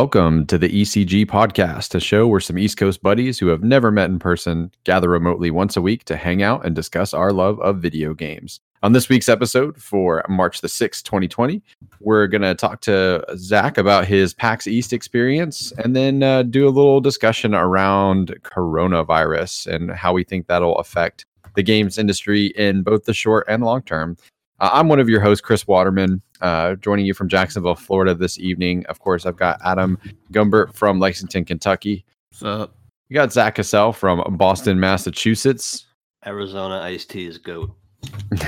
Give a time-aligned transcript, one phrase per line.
[0.00, 3.90] Welcome to the ECG podcast, a show where some East Coast buddies who have never
[3.90, 7.60] met in person gather remotely once a week to hang out and discuss our love
[7.60, 8.60] of video games.
[8.82, 11.62] On this week's episode for March the 6th, 2020,
[12.00, 16.66] we're going to talk to Zach about his PAX East experience and then uh, do
[16.66, 21.26] a little discussion around coronavirus and how we think that'll affect
[21.56, 24.16] the games industry in both the short and long term.
[24.60, 28.38] Uh, I'm one of your hosts, Chris Waterman, uh, joining you from Jacksonville, Florida this
[28.38, 28.84] evening.
[28.86, 29.98] Of course, I've got Adam
[30.32, 32.04] Gumbert from Lexington, Kentucky.
[32.30, 32.76] What's up?
[33.08, 35.86] You got Zach Cassell from Boston, Massachusetts.
[36.26, 37.74] Arizona iced tea is goat.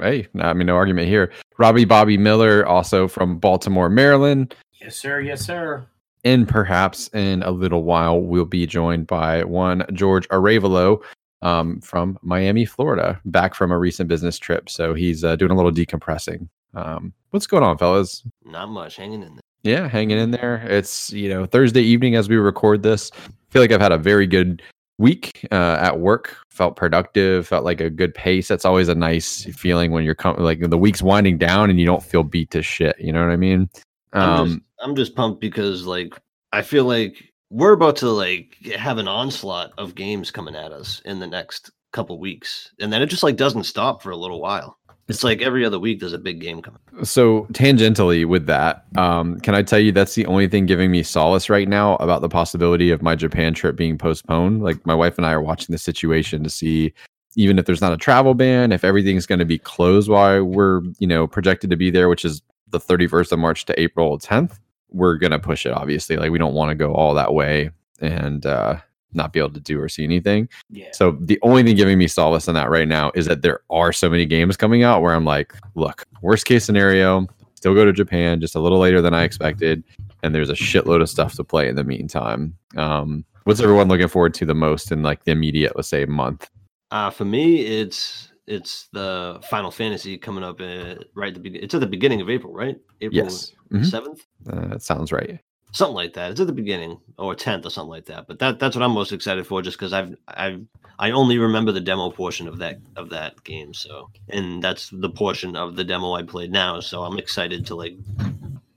[0.00, 1.32] hey, I mean, no argument here.
[1.56, 4.56] Robbie Bobby Miller, also from Baltimore, Maryland.
[4.80, 5.20] Yes, sir.
[5.20, 5.86] Yes, sir.
[6.24, 11.00] And perhaps in a little while, we'll be joined by one George Arevalo
[11.42, 14.68] um, from Miami, Florida, back from a recent business trip.
[14.68, 16.48] So he's uh, doing a little decompressing.
[16.74, 18.22] Um, what's going on, fellas?
[18.44, 19.40] Not much hanging in there.
[19.62, 20.66] Yeah, hanging in there.
[20.68, 23.10] It's you know Thursday evening as we record this.
[23.14, 24.62] I feel like I've had a very good
[24.98, 26.36] week uh, at work.
[26.48, 27.46] Felt productive.
[27.46, 28.48] Felt like a good pace.
[28.48, 31.86] That's always a nice feeling when you're com- like the week's winding down and you
[31.86, 32.96] don't feel beat to shit.
[32.98, 33.68] You know what I mean?
[34.12, 36.14] I'm, Um, just, I'm just pumped because like
[36.52, 41.02] I feel like we're about to like have an onslaught of games coming at us
[41.04, 44.40] in the next couple weeks, and then it just like doesn't stop for a little
[44.40, 44.78] while.
[45.08, 46.80] It's like every other week there's a big game coming.
[47.02, 51.02] So tangentially with that, um, can I tell you that's the only thing giving me
[51.02, 54.62] solace right now about the possibility of my Japan trip being postponed?
[54.62, 56.94] Like my wife and I are watching the situation to see
[57.36, 60.82] even if there's not a travel ban, if everything's going to be closed while we're,
[60.98, 64.58] you know, projected to be there, which is the 31st of March to April 10th,
[64.90, 66.16] we're going to push it obviously.
[66.16, 67.70] Like we don't want to go all that way
[68.00, 68.76] and uh
[69.12, 70.48] not be able to do or see anything.
[70.70, 70.88] Yeah.
[70.92, 73.92] So the only thing giving me solace in that right now is that there are
[73.92, 77.92] so many games coming out where I'm like, look, worst case scenario, still go to
[77.92, 79.84] Japan just a little later than I expected,
[80.22, 82.56] and there's a shitload of stuff to play in the meantime.
[82.76, 86.48] Um, what's everyone looking forward to the most in like the immediate, let's say, month?
[86.90, 91.62] Uh, for me, it's it's the Final Fantasy coming up uh, right at the beginning.
[91.62, 92.76] It's at the beginning of April, right?
[93.00, 93.84] April Yes, Mhm.
[93.90, 94.20] 7th
[94.50, 95.38] uh, that sounds right.
[95.72, 96.32] something like that.
[96.32, 98.26] It's at the beginning or tenth or something like that.
[98.26, 100.60] But that that's what I'm most excited for, just because I've I've
[100.98, 103.72] I only remember the demo portion of that of that game.
[103.72, 106.80] So and that's the portion of the demo I played now.
[106.80, 107.96] So I'm excited to like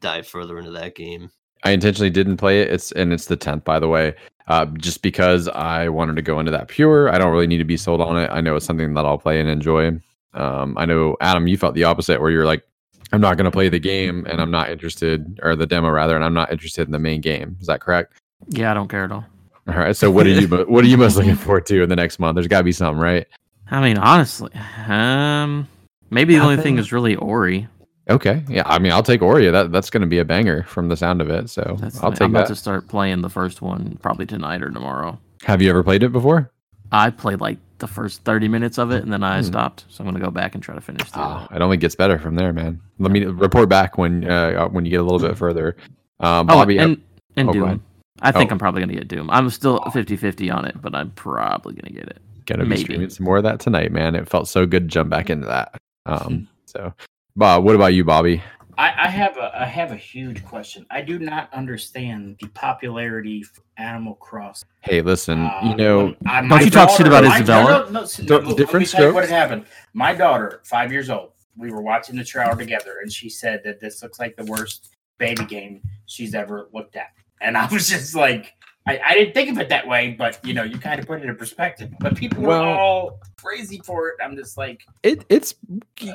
[0.01, 1.31] dive further into that game.
[1.63, 2.69] I intentionally didn't play it.
[2.69, 4.13] It's and it's the tenth, by the way,
[4.47, 7.09] uh, just because I wanted to go into that pure.
[7.09, 8.29] I don't really need to be sold on it.
[8.31, 9.99] I know it's something that I'll play and enjoy.
[10.33, 12.63] Um, I know Adam, you felt the opposite, where you're like,
[13.11, 16.15] I'm not going to play the game, and I'm not interested, or the demo rather,
[16.15, 17.57] and I'm not interested in the main game.
[17.61, 18.13] Is that correct?
[18.47, 19.25] Yeah, I don't care at all.
[19.67, 19.95] All right.
[19.95, 22.35] So what are you what are you most looking forward to in the next month?
[22.35, 23.25] There's got to be something, right?
[23.71, 24.51] I mean, honestly,
[24.87, 25.67] um,
[26.09, 27.67] maybe the only thing is really Ori.
[28.09, 28.43] Okay.
[28.49, 28.63] Yeah.
[28.65, 29.49] I mean, I'll take Ori.
[29.49, 31.49] That that's going to be a banger from the sound of it.
[31.49, 32.55] So That's I'll take I'm about that.
[32.55, 35.17] to start playing the first one probably tonight or tomorrow.
[35.43, 36.51] Have you ever played it before?
[36.91, 39.43] I played like the first 30 minutes of it and then I Hmm.
[39.43, 39.83] stopped.
[39.89, 42.17] So I'm gonna go back and try to finish the Oh, it only gets better
[42.17, 42.79] from there, man.
[42.99, 45.75] Let me report back when uh, when you get a little bit further.
[46.21, 47.01] Um, Oh, Bobby, and,
[47.35, 47.53] and oh.
[47.53, 47.83] Doom.
[48.21, 48.53] I think Oh.
[48.53, 49.29] I'm probably gonna get Doom.
[49.29, 52.19] I'm still 50-50 on it, but I'm probably gonna get it.
[52.45, 52.81] gonna be maybe.
[52.83, 54.15] streaming some more of that tonight, man.
[54.15, 55.75] It felt so good to jump back into that.
[56.05, 56.93] Um, so,
[57.35, 58.41] Bob, what about you, Bobby?
[58.77, 60.85] I, I have a I have a huge question.
[60.89, 64.67] I do not understand the popularity for Animal Crossing.
[64.81, 67.65] Hey, listen, Uh, you know, I- Don't you talk shit about Isabelle?
[67.67, 68.05] No, no,
[68.41, 69.65] no, let different me What had happened?
[69.93, 73.79] My daughter, five years old, we were watching the trailer together, and she said that
[73.79, 77.09] this looks like the worst baby game she's ever looked at.
[77.41, 78.53] And I was just like,
[78.85, 81.21] I, I didn't think of it that way, but you know, you kind of put
[81.21, 81.89] it in perspective.
[81.99, 84.15] But people Well- were all crazy for it.
[84.23, 85.55] I'm just like, it it's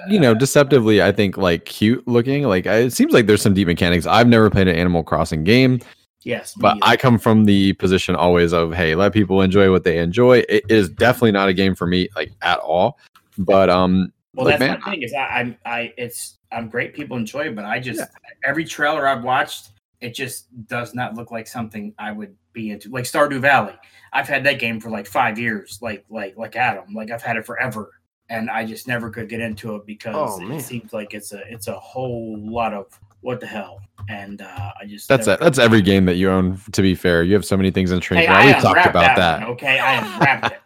[0.09, 2.44] you know deceptively, I think like cute looking.
[2.44, 4.06] Like it seems like there's some deep mechanics.
[4.06, 5.81] I've never played an Animal Crossing game,
[6.23, 6.81] yes, but either.
[6.82, 10.44] I come from the position always of hey, let people enjoy what they enjoy.
[10.49, 12.99] It is definitely not a game for me, like at all.
[13.38, 16.93] But um, Well, like, that's man, my thing is I, I'm I it's I'm great.
[16.93, 18.03] People enjoy it, but I just
[18.44, 19.70] every trailer I've watched,
[20.00, 22.90] it just does not look like something I would be into.
[22.90, 23.75] Like Stardew Valley,
[24.12, 25.78] I've had that game for like five years.
[25.81, 27.90] Like like like Adam, like I've had it forever,
[28.28, 31.40] and I just never could get into it because Oh, it seems like it's a
[31.52, 32.87] it's a whole lot of
[33.20, 35.40] what the hell, and uh, I just that's it.
[35.40, 36.60] That's every game that you own.
[36.72, 38.28] To be fair, you have so many things in training.
[38.28, 39.40] Hey, We've talked about that.
[39.43, 40.60] one, okay, I unwrapped it.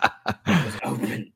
[0.47, 1.33] It was open.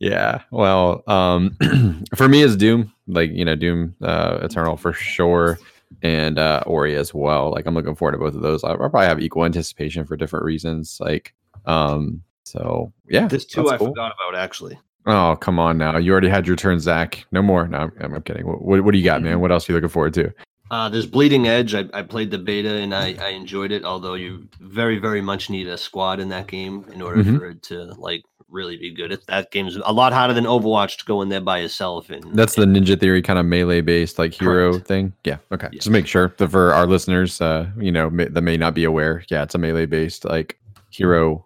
[0.00, 0.42] Yeah.
[0.50, 1.56] Well, um
[2.14, 5.58] for me it's Doom, like, you know, Doom uh Eternal for sure
[6.02, 7.50] and uh Ori as well.
[7.50, 8.62] Like I'm looking forward to both of those.
[8.64, 10.98] I'll, I'll probably have equal anticipation for different reasons.
[11.00, 11.34] Like
[11.66, 13.26] um so yeah.
[13.28, 13.88] There's two I cool.
[13.88, 14.78] forgot about actually.
[15.06, 15.96] Oh, come on now.
[15.98, 17.26] You already had your turn, Zach.
[17.30, 17.68] No more.
[17.68, 18.46] No, I'm, I'm kidding.
[18.46, 19.40] What, what, what do you got, man?
[19.40, 20.32] What else are you looking forward to?
[20.70, 21.74] Uh, there's Bleeding Edge.
[21.74, 23.84] I, I played the beta and I, I enjoyed it.
[23.84, 27.38] Although you very very much need a squad in that game in order Mhm.
[27.38, 28.22] for it to like
[28.54, 29.20] really be good.
[29.26, 32.08] That game's a lot harder than Overwatch to go in there by yourself.
[32.08, 34.86] And That's the Ninja Theory kind of melee based like hero Correct.
[34.86, 35.12] thing.
[35.24, 35.36] Yeah.
[35.52, 35.68] Okay.
[35.72, 35.78] Yeah.
[35.78, 38.84] Just make sure that for our listeners, uh, you know, may, that may not be
[38.84, 39.24] aware.
[39.28, 40.58] Yeah, it's a melee based like
[40.90, 41.44] hero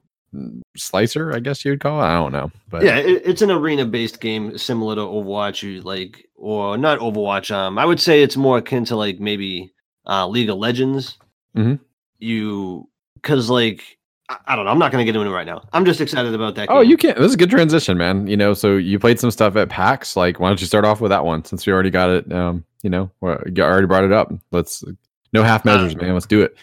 [0.76, 2.04] slicer, I guess you'd call it.
[2.04, 5.62] I don't know, but yeah, it, it's an arena based game similar to Overwatch.
[5.62, 7.50] You like or not Overwatch.
[7.50, 9.72] Um, I would say it's more akin to like maybe
[10.06, 11.16] uh, League of Legends.
[11.56, 11.80] Mhm.
[12.18, 13.97] You because like
[14.46, 14.70] I, don't know.
[14.70, 15.62] I'm not going to get into it right now.
[15.72, 16.68] I'm just excited about that.
[16.70, 17.16] Oh, you can't.
[17.16, 18.26] This is a good transition, man.
[18.26, 20.16] You know, so you played some stuff at PAX.
[20.16, 22.30] Like, why don't you start off with that one since we already got it?
[22.30, 24.32] Um, you know, you already brought it up.
[24.50, 24.84] Let's
[25.32, 26.14] no half measures, man.
[26.14, 26.56] Let's do it.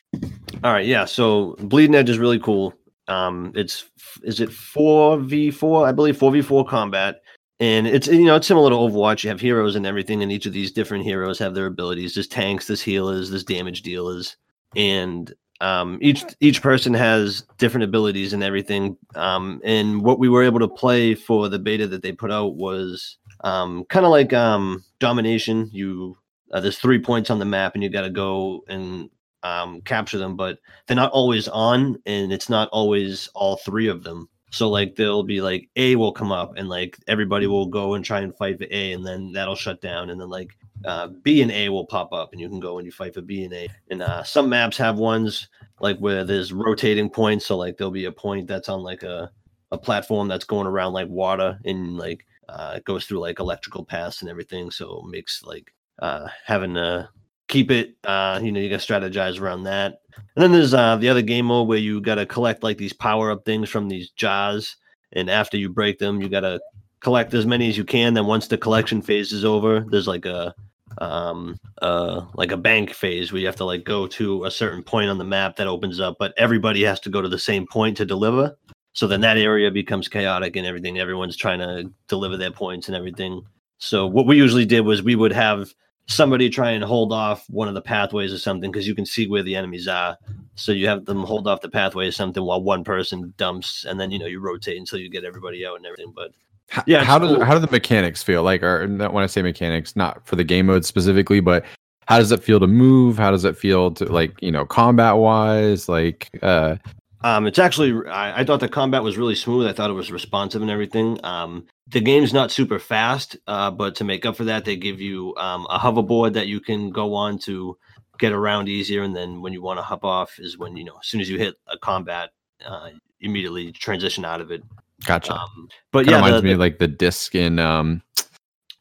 [0.64, 1.06] All right, yeah.
[1.06, 2.74] So Bleeding Edge is really cool.
[3.08, 3.86] Um, it's
[4.24, 5.88] is it four v four?
[5.88, 7.22] I believe four v four combat,
[7.60, 9.24] and it's you know it's similar to Overwatch.
[9.24, 12.16] You have heroes and everything, and each of these different heroes have their abilities.
[12.16, 14.38] There's tanks, there's healers, there's damage dealers,
[14.76, 18.98] and um, each each person has different abilities and everything.
[19.16, 22.56] Um, and what we were able to play for the beta that they put out
[22.56, 25.70] was um, kind of like um, domination.
[25.72, 26.18] You
[26.52, 29.10] uh, there's three points on the map, and you got to go and
[29.44, 34.04] um, capture them, but they're not always on, and it's not always all three of
[34.04, 34.28] them.
[34.52, 38.04] So like there'll be like A will come up, and like everybody will go and
[38.04, 41.42] try and fight for A, and then that'll shut down, and then like uh, B
[41.42, 43.54] and A will pop up, and you can go and you fight for B and
[43.54, 43.68] A.
[43.90, 45.48] And uh, some maps have ones
[45.80, 49.32] like where there's rotating points, so like there'll be a point that's on like a
[49.72, 53.84] a platform that's going around like water, and like uh, it goes through like electrical
[53.84, 57.10] paths and everything, so it makes like uh, having to
[57.48, 60.96] keep it uh you know you got to strategize around that and then there's uh
[60.96, 63.88] the other game mode where you got to collect like these power up things from
[63.88, 64.78] these jars
[65.14, 66.60] and after you break them you got to
[67.02, 70.26] collect as many as you can then once the collection phase is over there's like
[70.26, 70.56] a
[71.00, 74.84] um uh like a bank phase where you have to like go to a certain
[74.84, 77.66] point on the map that opens up but everybody has to go to the same
[77.68, 78.58] point to deliver
[78.94, 82.96] so then that area becomes chaotic and everything everyone's trying to deliver their points and
[82.96, 83.42] everything
[83.78, 85.74] so what we usually did was we would have
[86.08, 89.28] somebody try and hold off one of the pathways or something because you can see
[89.28, 90.18] where the enemies are.
[90.56, 94.00] So you have them hold off the pathway or something while one person dumps, and
[94.00, 96.14] then you know you rotate until you get everybody out and everything.
[96.16, 96.32] But
[96.74, 97.46] H- Yeah, How it's do cool.
[97.46, 98.44] how do the mechanics feel?
[98.44, 101.64] Like, or not when I say mechanics, not for the game mode specifically, but
[102.08, 103.18] how does it feel to move?
[103.18, 105.88] How does it feel to like you know combat wise?
[105.90, 106.78] Like, uh,
[107.24, 109.68] um, it's actually I, I thought the combat was really smooth.
[109.68, 111.20] I thought it was responsive and everything.
[111.24, 115.00] Um, the game's not super fast, uh, but to make up for that, they give
[115.00, 117.78] you um, a hoverboard that you can go on to
[118.18, 119.04] get around easier.
[119.04, 121.30] And then when you want to hop off, is when you know as soon as
[121.30, 122.32] you hit a combat,
[122.66, 122.90] uh,
[123.22, 124.64] immediately transition out of it.
[125.06, 125.34] Gotcha.
[125.34, 128.02] Um, but Kind yeah, reminds the- me of like the disc in um,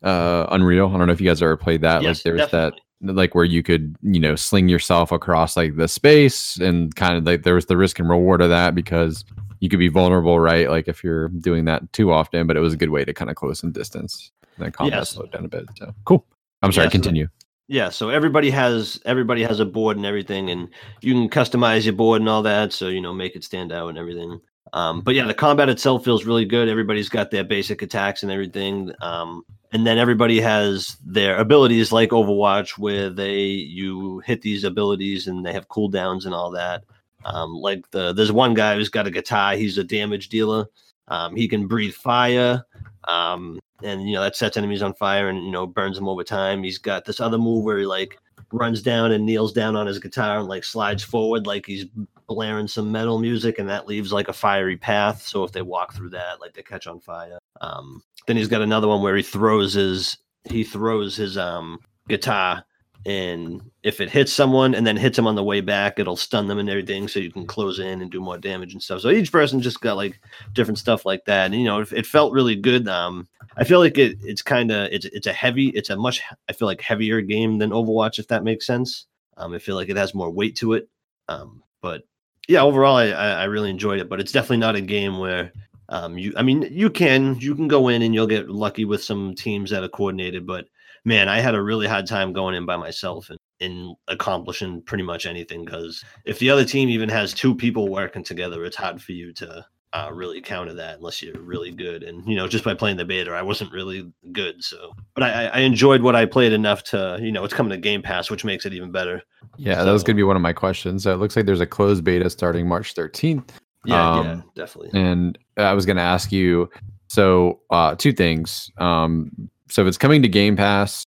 [0.03, 0.89] uh, Unreal.
[0.89, 2.03] I don't know if you guys ever played that.
[2.03, 2.81] Yes, like, there's definitely.
[3.03, 7.17] that like where you could you know sling yourself across like the space and kind
[7.19, 9.25] of like there was the risk and reward of that because
[9.61, 12.73] you could be vulnerable right like if you're doing that too often but it was
[12.73, 15.11] a good way to kind of close some distance and then combat Yes.
[15.11, 16.25] slowed down a bit so cool
[16.63, 17.29] i'm sorry Yeah, so- continue
[17.69, 20.69] yeah so everybody has everybody has a board and everything and
[21.03, 23.89] you can customize your board and all that so you know make it stand out
[23.89, 24.41] and everything
[24.75, 26.69] um, but yeah the combat itself feels really good.
[26.69, 28.93] Everybody's got their basic attacks and everything.
[29.01, 35.29] Um, and then everybody has their abilities like overwatch where they you hit these abilities
[35.29, 36.83] and they have cooldowns and all that.
[37.25, 40.67] Um, like the there's one guy who's got a guitar he's a damage dealer.
[41.07, 42.65] Um, he can breathe fire.
[43.07, 46.25] Um, and you know that sets enemies on fire and you know burns them over
[46.25, 46.65] time.
[46.65, 48.19] He's got this other move where he like
[48.51, 51.87] runs down and kneels down on his guitar and like slides forward like he's
[52.27, 55.23] blaring some metal music, and that leaves like a fiery path.
[55.27, 57.39] So if they walk through that, like they catch on fire.
[57.61, 62.65] Um, then he's got another one where he throws his he throws his um guitar
[63.07, 66.47] and if it hits someone and then hits them on the way back it'll stun
[66.47, 69.01] them and everything so you can close in and do more damage and stuff.
[69.01, 70.21] So each person just got like
[70.53, 71.47] different stuff like that.
[71.47, 74.71] And you know it, it felt really good um i feel like it it's kind
[74.71, 78.19] of it's it's a heavy it's a much i feel like heavier game than overwatch
[78.19, 79.07] if that makes sense.
[79.37, 80.89] Um i feel like it has more weight to it.
[81.29, 82.05] Um but
[82.49, 85.53] yeah overall i i, really enjoyed it but it's definitely not a game where
[85.89, 89.03] um you i mean you can you can go in and you'll get lucky with
[89.03, 90.67] some teams that are coordinated but
[91.05, 95.05] man, I had a really hard time going in by myself and, and accomplishing pretty
[95.05, 99.03] much anything because if the other team even has two people working together, it's hard
[99.03, 102.03] for you to uh, really counter that unless you're really good.
[102.03, 104.63] And you know, just by playing the beta, I wasn't really good.
[104.63, 107.77] So, but I, I enjoyed what I played enough to, you know, it's coming to
[107.77, 109.23] Game Pass, which makes it even better.
[109.57, 111.61] yeah that was going to be one of my questions so it looks like there's
[111.61, 113.51] a closed beta starting march 13th
[113.85, 114.91] Yeah, yeah, Um, definitely.
[115.01, 116.69] And I was going to ask you
[117.09, 118.71] so uh, two things.
[118.79, 119.31] Um,
[119.71, 121.05] so if it's coming to Game Pass,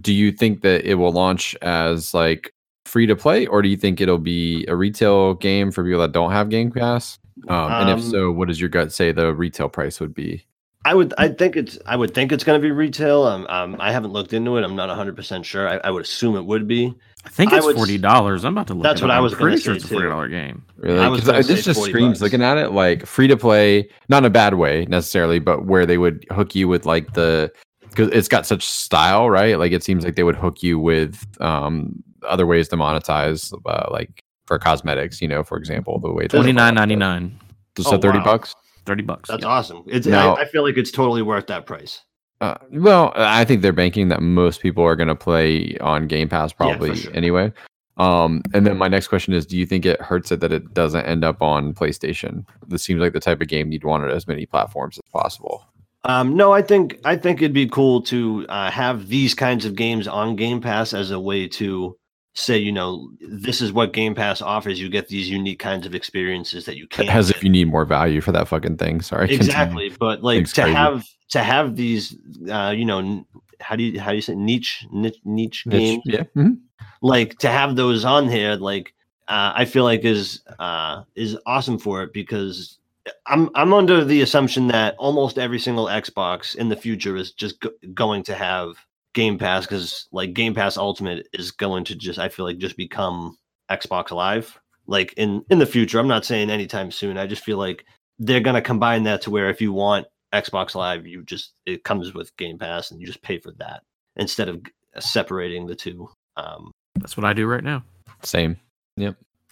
[0.00, 2.54] do you think that it will launch as like
[2.86, 6.12] free to play, or do you think it'll be a retail game for people that
[6.12, 7.18] don't have Game Pass?
[7.48, 10.44] Um, and if Um, so, what does your gut say the retail price would be?
[10.84, 13.24] I would, I think it's, I would think it's going to be retail.
[13.24, 14.64] Um, um, I haven't looked into it.
[14.64, 15.68] I'm not 100 percent sure.
[15.68, 16.94] I, I would assume it would be.
[17.24, 18.46] I think I it's would forty dollars.
[18.46, 18.84] I'm about to look.
[18.84, 19.14] That's it what up.
[19.14, 19.94] I I'm was gonna pretty sure it's a too.
[19.96, 20.64] forty dollar game.
[20.78, 20.98] Really?
[20.98, 22.20] I was 'Cause gonna this just screams bucks.
[22.22, 25.84] looking at it like free to play, not in a bad way necessarily, but where
[25.84, 27.52] they would hook you with like the
[27.90, 29.58] because it's got such style, right?
[29.58, 33.88] Like it seems like they would hook you with um other ways to monetize, uh,
[33.92, 37.38] like for cosmetics, you know, for example, the way Twenty nine ninety nine.
[37.78, 38.24] So Oh, thirty wow.
[38.24, 38.56] bucks.
[38.84, 39.28] Thirty bucks.
[39.30, 39.48] That's yeah.
[39.48, 39.84] awesome.
[39.86, 42.00] It's, Now- I, I feel like it's totally worth that price.
[42.40, 46.28] Uh, well, I think they're banking that most people are going to play on Game
[46.28, 47.12] Pass Yeah, probably sure.
[47.14, 47.52] anyway.
[47.96, 50.74] Um, and then my next question is: Do you think it hurts it that it
[50.74, 52.44] doesn't end up on PlayStation?
[52.66, 55.64] This seems like the type of game you'd want it as many platforms as possible.
[56.04, 59.76] Um, no, I think I think it'd be cool to uh, have these kinds of
[59.76, 61.94] games on Game Pass as a way to
[62.34, 64.80] say, you know, this is what Game Pass offers.
[64.80, 67.08] You get these unique kinds of experiences that you can't.
[67.08, 67.36] As get.
[67.36, 69.00] if you need more value for that fucking thing.
[69.00, 69.26] Sorry.
[69.28, 69.46] continue.
[69.50, 70.74] exactly, but like to crazy.
[70.74, 72.16] have to have these,
[72.50, 73.26] uh, you know,
[73.60, 76.02] how do you how do you say niche niche niche Niche- games?
[76.06, 76.22] Yeah.
[76.36, 76.58] mhm.
[77.02, 78.94] like to have those on here like
[79.28, 82.78] uh, i feel like is uh is awesome for it because
[83.26, 87.60] i'm i'm under the assumption that almost every single xbox in the future is just
[87.60, 88.76] go- going to have
[89.14, 92.76] game pass because like game pass ultimate is going to just i feel like just
[92.76, 93.36] become
[93.70, 97.58] xbox live like in in the future i'm not saying anytime soon i just feel
[97.58, 97.84] like
[98.18, 101.82] they're going to combine that to where if you want xbox live you just it
[101.82, 103.82] comes with game pass and you just pay for that
[104.16, 104.60] instead of
[104.98, 107.84] separating the two um That's what I do right now.
[108.22, 108.58] Same.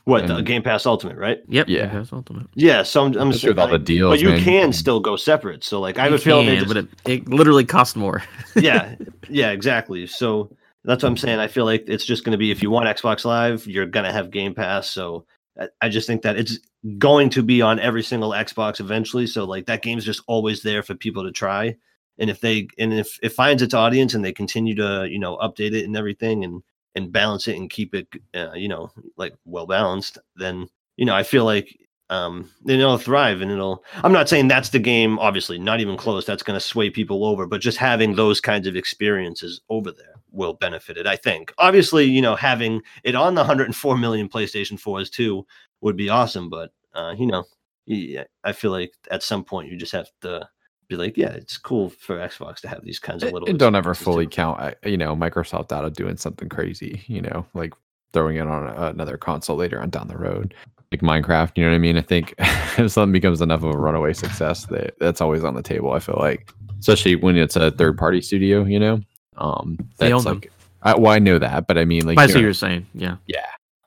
[0.09, 1.43] What the Game Pass Ultimate, right?
[1.49, 1.69] Yep.
[1.69, 1.83] Yeah.
[1.83, 2.47] Game Pass Ultimate.
[2.55, 4.43] Yeah, so I'm, I'm Especially with all the deals, but you man.
[4.43, 5.63] can still go separate.
[5.63, 7.95] So like I have You a feeling, they can, just, but it, it literally costs
[7.95, 8.23] more.
[8.57, 8.95] yeah,
[9.29, 10.07] yeah, exactly.
[10.07, 10.51] So
[10.85, 11.39] that's what I'm saying.
[11.39, 14.07] I feel like it's just going to be if you want Xbox Live, you're going
[14.07, 14.91] to have Game Pass.
[14.91, 15.27] So
[15.61, 16.59] I, I just think that it's
[16.97, 19.27] going to be on every single Xbox eventually.
[19.27, 21.77] So like that game's just always there for people to try.
[22.19, 25.37] And if they and if it finds its audience and they continue to you know
[25.37, 26.63] update it and everything and
[26.99, 31.15] and balance it and keep it uh, you know like well balanced, then you know
[31.15, 31.75] I feel like
[32.11, 35.97] um then it'll thrive and it'll i'm not saying that's the game obviously not even
[35.97, 39.93] close that's going to sway people over but just having those kinds of experiences over
[39.93, 41.53] there will benefit it i think.
[41.59, 45.47] Obviously you know having it on the 104 million playstation 4s too
[45.83, 47.45] would be awesome but uh you know
[47.87, 50.49] yeah, i feel like at some point you just have to
[50.89, 53.75] be like yeah it's cool for xbox to have these kinds of little and don't
[53.75, 54.31] ever fully too.
[54.31, 57.75] count, uh, you know, Microsoft out of doing something crazy, you know, like
[58.13, 60.55] throwing it on another console later on down the road,
[60.91, 61.53] like Minecraft.
[61.57, 61.99] You know what I mean?
[61.99, 65.63] I think if something becomes enough of a runaway success, that that's always on the
[65.63, 65.93] table.
[65.93, 69.01] I feel like, especially when it's a third party studio, you know,
[69.37, 70.51] um, They that's own like,
[70.83, 72.87] I, well, I know that, but I mean, like, I see what you're saying.
[72.95, 73.17] Yeah.
[73.27, 73.45] yeah,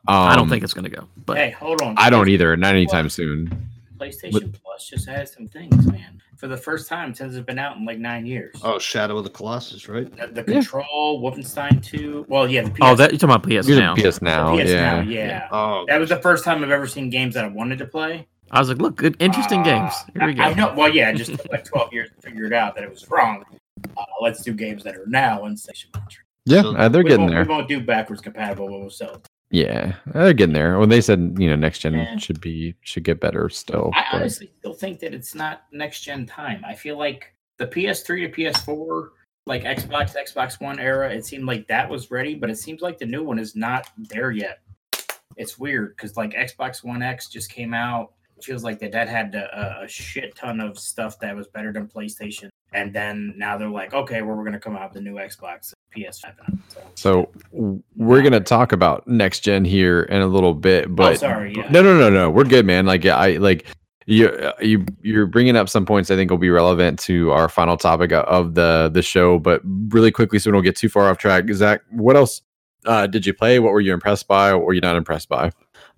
[0.08, 1.08] I don't Um, think it's gonna go.
[1.26, 1.96] But hey, hold on.
[1.98, 2.56] I don't either.
[2.56, 3.70] Not anytime soon.
[4.12, 6.22] PlayStation Plus just has some things, man.
[6.38, 8.56] For the first time since it's been out in like nine years.
[8.64, 10.60] oh shadow of the colossus right The, the Yeah.
[10.62, 12.26] Control, Wolfenstein 2.
[12.28, 13.96] Well, yeah, the PS, oh, that you're talking about PS You're now.
[13.96, 14.96] PS now, PS yeah.
[14.96, 15.48] now, yeah.
[15.52, 18.28] oh That was the first time I've ever seen games that I wanted to play.
[18.50, 19.94] I was like, look, good, interesting Uh, games.
[20.14, 20.44] Here we go.
[20.44, 20.74] I, I know.
[20.76, 23.10] Well, yeah, it just took like 12 years to figure it out that it was
[23.10, 23.44] wrong.
[23.96, 26.24] Uh, let's do games that are now on Station Launcher.
[26.46, 27.44] Yeah, So- uh, they're we getting won't, there.
[27.44, 29.22] We won't do backwards compatible, but we'll sell.
[29.52, 30.80] Yeah, they're getting there.
[30.80, 32.18] When they said you know next gen Yeah.
[32.18, 33.92] should be should get better still.
[33.94, 36.64] I but- honestly still think that it's not next gen time.
[36.66, 39.10] I feel like the PS3 to PS4,
[39.46, 42.98] like Xbox, Xbox One era, it seemed like that was ready, but it seems like
[42.98, 44.60] the new one is not there yet.
[45.38, 48.14] It's weird because like Xbox One X just came out.
[48.42, 51.72] It feels like that that had a, a shit ton of stuff that was better
[51.72, 55.10] than PlayStation, and then now they're like, okay, well we're gonna come out with the
[55.10, 56.34] new Xbox, PS5.
[56.68, 57.30] So, So
[57.96, 61.70] we're gonna talk about next gen here in a little bit, but oh, sorry, yeah.
[61.70, 62.88] no, no, no, no, we're good, man.
[62.88, 63.68] Like I like
[64.08, 67.78] you, you, you're bringing up some points I think will be relevant to our final
[67.78, 69.38] topic of the the show.
[69.38, 71.46] But really quickly, so we don't get too far off track.
[71.54, 72.42] Zach, what else
[72.86, 73.60] uh, did you play?
[73.60, 74.54] What were you impressed by?
[74.54, 75.52] What were you not impressed by?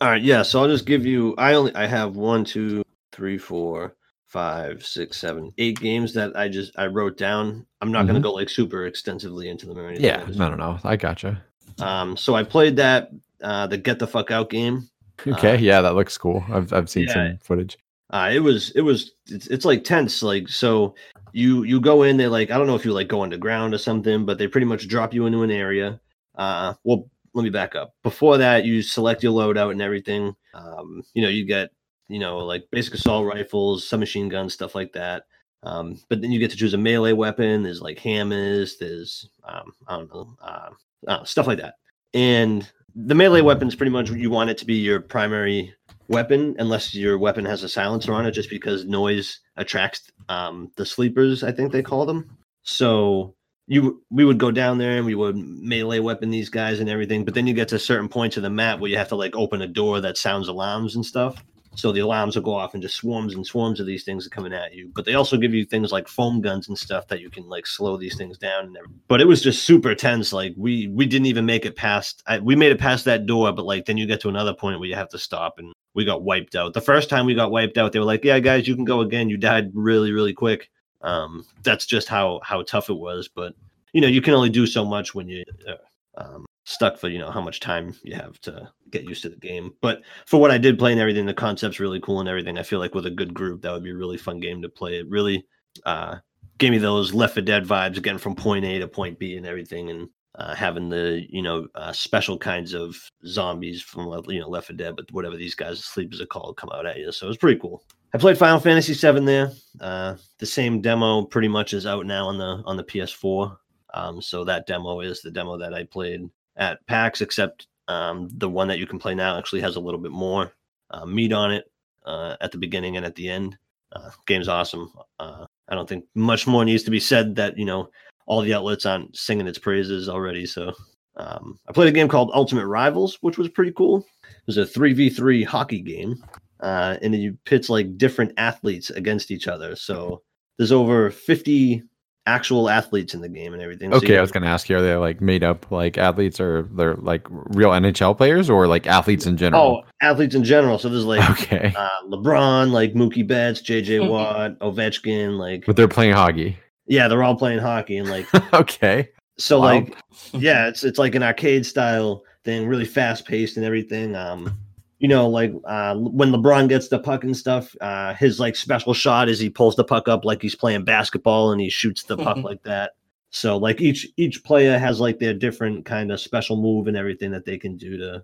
[0.03, 0.41] All right, yeah.
[0.41, 1.33] So I'll just give you.
[1.37, 2.83] I only I have one, two,
[3.13, 3.95] three, four,
[4.25, 7.65] five, six, seven, eight games that I just I wrote down.
[7.79, 10.11] I'm not going to go like super extensively into them or anything.
[10.11, 10.79] I Yeah, no, no, no.
[10.83, 11.41] I gotcha.
[11.79, 14.89] Um, so I played that uh, the Get the Fuck Out game.
[15.25, 16.43] Okay, Uh, yeah, that looks cool.
[16.51, 17.13] I've I've seen yeah.
[17.13, 17.77] some footage.
[18.09, 20.21] Uh, it was it was it's, it's like tense.
[20.21, 20.95] Like so,
[21.31, 22.17] you you go in.
[22.17, 24.67] They like I don't know if you like go underground or something, but they pretty
[24.67, 26.01] much drop you into an area.
[26.35, 27.93] Uh, well, let me back up.
[28.03, 30.35] Before that, you select your loadout and everything.
[30.53, 31.71] Um, you know, you get
[32.07, 35.23] you know like basic assault rifles, submachine guns, stuff like that.
[35.63, 37.63] Um, but then you get to choose a melee weapon.
[37.63, 38.77] There's like hammers.
[38.77, 40.69] There's um, I don't know uh,
[41.07, 41.75] uh, stuff like that.
[42.13, 45.73] And the melee weapon is pretty much you want it to be your primary
[46.09, 50.85] weapon, unless your weapon has a silencer on it, just because noise attracts um, the
[50.85, 51.43] sleepers.
[51.43, 52.37] I think they call them.
[52.63, 53.35] So
[53.67, 57.23] you we would go down there and we would melee weapon these guys and everything.
[57.25, 59.35] But then you get to certain points of the map where you have to like
[59.35, 61.43] open a door that sounds alarms and stuff.
[61.75, 64.29] So the alarms will go off and just swarms and swarms of these things are
[64.29, 64.91] coming at you.
[64.93, 67.65] But they also give you things like foam guns and stuff that you can like
[67.65, 68.65] slow these things down.
[68.65, 68.99] And everything.
[69.07, 70.33] but it was just super tense.
[70.33, 72.21] Like we we didn't even make it past.
[72.27, 74.79] I, we made it past that door, but like then you get to another point
[74.79, 76.73] where you have to stop, and we got wiped out.
[76.73, 79.01] The first time we got wiped out, they were like, "Yeah, guys, you can go
[79.01, 79.29] again.
[79.29, 80.69] You died really really quick."
[81.03, 83.27] Um, that's just how how tough it was.
[83.27, 83.53] But
[83.93, 85.43] you know, you can only do so much when you.
[85.67, 85.75] Uh,
[86.15, 89.35] um, stuck for you know how much time you have to get used to the
[89.35, 89.73] game.
[89.81, 92.57] But for what I did play and everything, the concept's really cool and everything.
[92.57, 94.69] I feel like with a good group, that would be a really fun game to
[94.69, 94.99] play.
[94.99, 95.45] It really
[95.85, 96.17] uh,
[96.57, 99.45] gave me those Left 4 Dead vibes, getting from point A to point B and
[99.45, 102.95] everything, and uh, having the you know uh, special kinds of
[103.25, 106.69] zombies from you know Left 4 Dead, but whatever these guys sleepers are called come
[106.73, 107.11] out at you.
[107.11, 107.83] So it was pretty cool.
[108.15, 109.51] I played Final Fantasy VII there.
[109.81, 113.57] Uh, the same demo pretty much is out now on the on the PS4.
[113.95, 118.49] Um, so that demo is the demo that I played at PAX, except um, the
[118.49, 120.53] one that you can play now actually has a little bit more
[120.91, 121.65] uh, meat on it
[122.05, 123.57] uh, at the beginning and at the end.
[123.91, 124.91] Uh, game's awesome.
[125.19, 127.35] Uh, I don't think much more needs to be said.
[127.35, 127.89] That you know
[128.27, 130.45] all the outlets aren't singing its praises already.
[130.45, 130.71] So
[131.15, 134.05] um, I played a game called Ultimate Rivals, which was pretty cool.
[134.23, 136.23] It was a three v three hockey game,
[136.63, 139.75] uh, and you pits like different athletes against each other.
[139.75, 140.23] So
[140.57, 141.83] there's over 50
[142.25, 143.91] actual athletes in the game and everything.
[143.91, 146.39] So okay, I was going to ask you: Are they like made up like athletes,
[146.39, 149.83] or they're like real NHL players, or like athletes in general?
[149.83, 150.79] Oh, athletes in general.
[150.79, 155.65] So there's like okay, uh, LeBron, like Mookie Betts, JJ Watt, Ovechkin, like.
[155.65, 156.57] But they're playing hockey.
[156.85, 158.27] Yeah, they're all playing hockey and like.
[158.53, 159.09] okay.
[159.37, 159.65] So wow.
[159.65, 159.97] like,
[160.31, 164.15] yeah, it's it's like an arcade style thing, really fast paced and everything.
[164.15, 164.57] Um,
[165.03, 168.93] you know, like uh, when LeBron gets the puck and stuff, uh, his like special
[168.93, 172.15] shot is he pulls the puck up like he's playing basketball and he shoots the
[172.15, 172.93] puck like that.
[173.29, 177.31] So like each each player has like their different kind of special move and everything
[177.31, 178.23] that they can do to,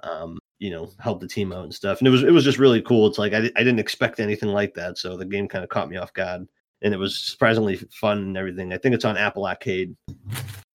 [0.00, 2.00] um, you know, help the team out and stuff.
[2.00, 3.06] And it was it was just really cool.
[3.06, 5.88] It's like I, I didn't expect anything like that, so the game kind of caught
[5.88, 6.44] me off guard,
[6.82, 8.72] and it was surprisingly fun and everything.
[8.72, 9.94] I think it's on Apple Arcade,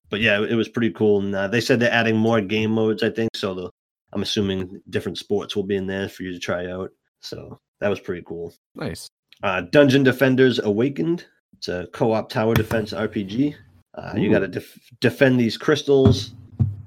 [0.10, 1.20] but yeah, it was pretty cool.
[1.20, 3.04] And uh, they said they're adding more game modes.
[3.04, 3.54] I think so.
[3.54, 3.70] The
[4.16, 6.90] I'm assuming different sports will be in there for you to try out.
[7.20, 8.54] So that was pretty cool.
[8.74, 9.10] Nice.
[9.44, 11.26] Uh, Dungeon Defenders Awakened.
[11.58, 13.56] It's a co-op tower defense RPG.
[13.94, 16.34] Uh, you got to def- defend these crystals.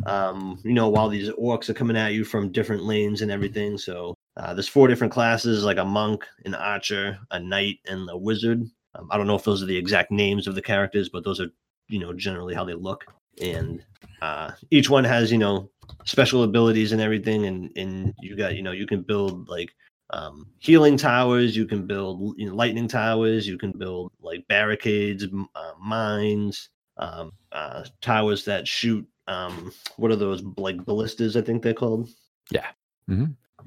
[0.06, 3.76] Um, you know, while these orcs are coming at you from different lanes and everything.
[3.76, 8.16] So uh, there's four different classes, like a monk, an archer, a knight, and a
[8.16, 8.62] wizard.
[8.94, 11.40] Um, I don't know if those are the exact names of the characters, but those
[11.40, 11.48] are,
[11.88, 13.04] you know, generally how they look.
[13.42, 13.84] And
[14.22, 15.70] uh, each one has, you know,
[16.04, 19.70] special abilities and everything and and you got you know you can build like
[20.10, 25.26] um, healing towers you can build you know, lightning towers you can build like barricades
[25.54, 31.62] uh, mines um, uh, towers that shoot um, what are those like ballistas i think
[31.62, 32.08] they're called
[32.50, 32.68] yeah
[33.08, 33.26] mm-hmm.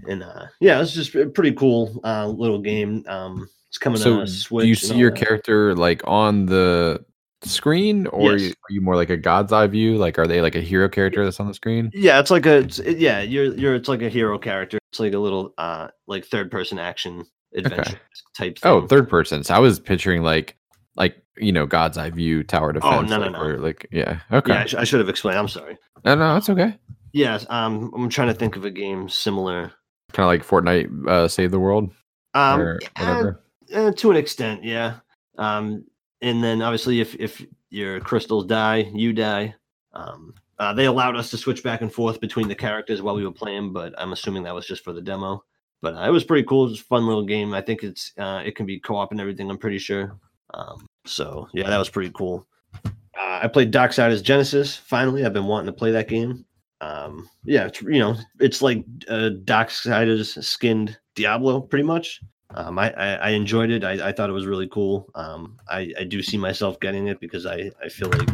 [0.09, 4.25] and uh, yeah it's just a pretty cool uh, little game um, it's coming so
[4.25, 5.19] do you see your that.
[5.19, 7.05] character like on the
[7.43, 8.31] screen or yes.
[8.31, 9.97] are, you, are, you, more like a god's eye view?
[9.97, 11.91] Like are they like a hero character that's on the screen?
[11.93, 14.77] Yeah it's like a it's, yeah you're you're it's like a hero character.
[14.91, 17.25] It's like a little uh like third person action
[17.55, 17.99] adventure okay.
[18.35, 18.83] type oh, thing.
[18.83, 19.43] oh third person.
[19.43, 20.57] So i was picturing like
[20.95, 23.41] like you know god's eye view tower defense oh no no like, no.
[23.41, 24.53] or like yeah okay.
[24.53, 25.77] Yeah I, sh- I, should have explained i'm sorry.
[26.05, 26.77] No no that's okay.
[27.13, 29.71] Yes um i'm trying to think of a game similar.
[30.13, 31.91] Kind of like fortnite uh save the world
[32.33, 32.59] um
[32.97, 34.97] whatever uh, uh, to an extent yeah.
[35.37, 35.85] Um
[36.21, 39.55] and then obviously if if your crystals die, you die.
[39.93, 43.25] Um, uh, they allowed us to switch back and forth between the characters while we
[43.25, 45.43] were playing, but I'm assuming that was just for the demo.
[45.81, 46.67] But uh, it was pretty cool.
[46.67, 47.53] It was a fun little game.
[47.53, 49.49] I think it's uh, it can be co-op and everything.
[49.49, 50.17] I'm pretty sure.
[50.53, 52.45] Um, so yeah, that was pretty cool.
[52.85, 54.75] Uh, I played Darksiders Genesis.
[54.75, 56.45] Finally, I've been wanting to play that game.
[56.81, 62.21] Um, yeah, it's, you know, it's like uh, Darksiders skinned Diablo, pretty much.
[62.55, 63.83] Um, I, I, I, enjoyed it.
[63.83, 65.09] I, I thought it was really cool.
[65.15, 68.29] Um, I, I do see myself getting it because I, I feel like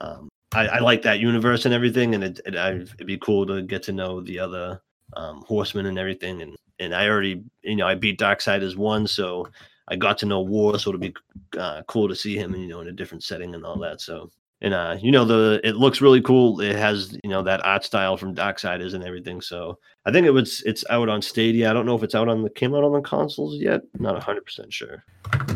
[0.00, 3.62] um, I, I like that universe and everything, and it, it would be cool to
[3.62, 4.80] get to know the other
[5.14, 6.42] um, horsemen and everything.
[6.42, 9.48] And and I already you know I beat Darksiders one, so
[9.88, 11.14] I got to know War, so it'll be
[11.58, 14.00] uh, cool to see him you know in a different setting and all that.
[14.00, 16.60] So and uh, you know the it looks really cool.
[16.60, 19.40] It has you know that art style from Darksiders and everything.
[19.40, 21.70] So I think it was it's out on Stadia.
[21.70, 23.82] I don't know if it's out on the came out on the consoles yet.
[23.98, 25.04] not hundred percent sure.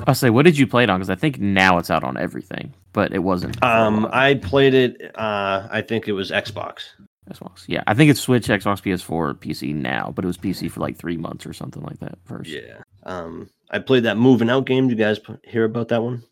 [0.07, 1.01] I'll say, what did you play it on?
[1.01, 3.62] Because I think now it's out on everything, but it wasn't.
[3.62, 4.09] Um.
[4.12, 5.12] I played it.
[5.15, 6.83] Uh, I think it was Xbox.
[7.31, 7.65] Xbox.
[7.69, 10.97] Yeah, I think it's Switch, Xbox, PS4, PC now, but it was PC for like
[10.97, 12.51] three months or something like that first.
[12.51, 12.83] Yeah.
[13.05, 14.88] Um, I played that moving out game.
[14.88, 16.25] Did you guys hear about that one?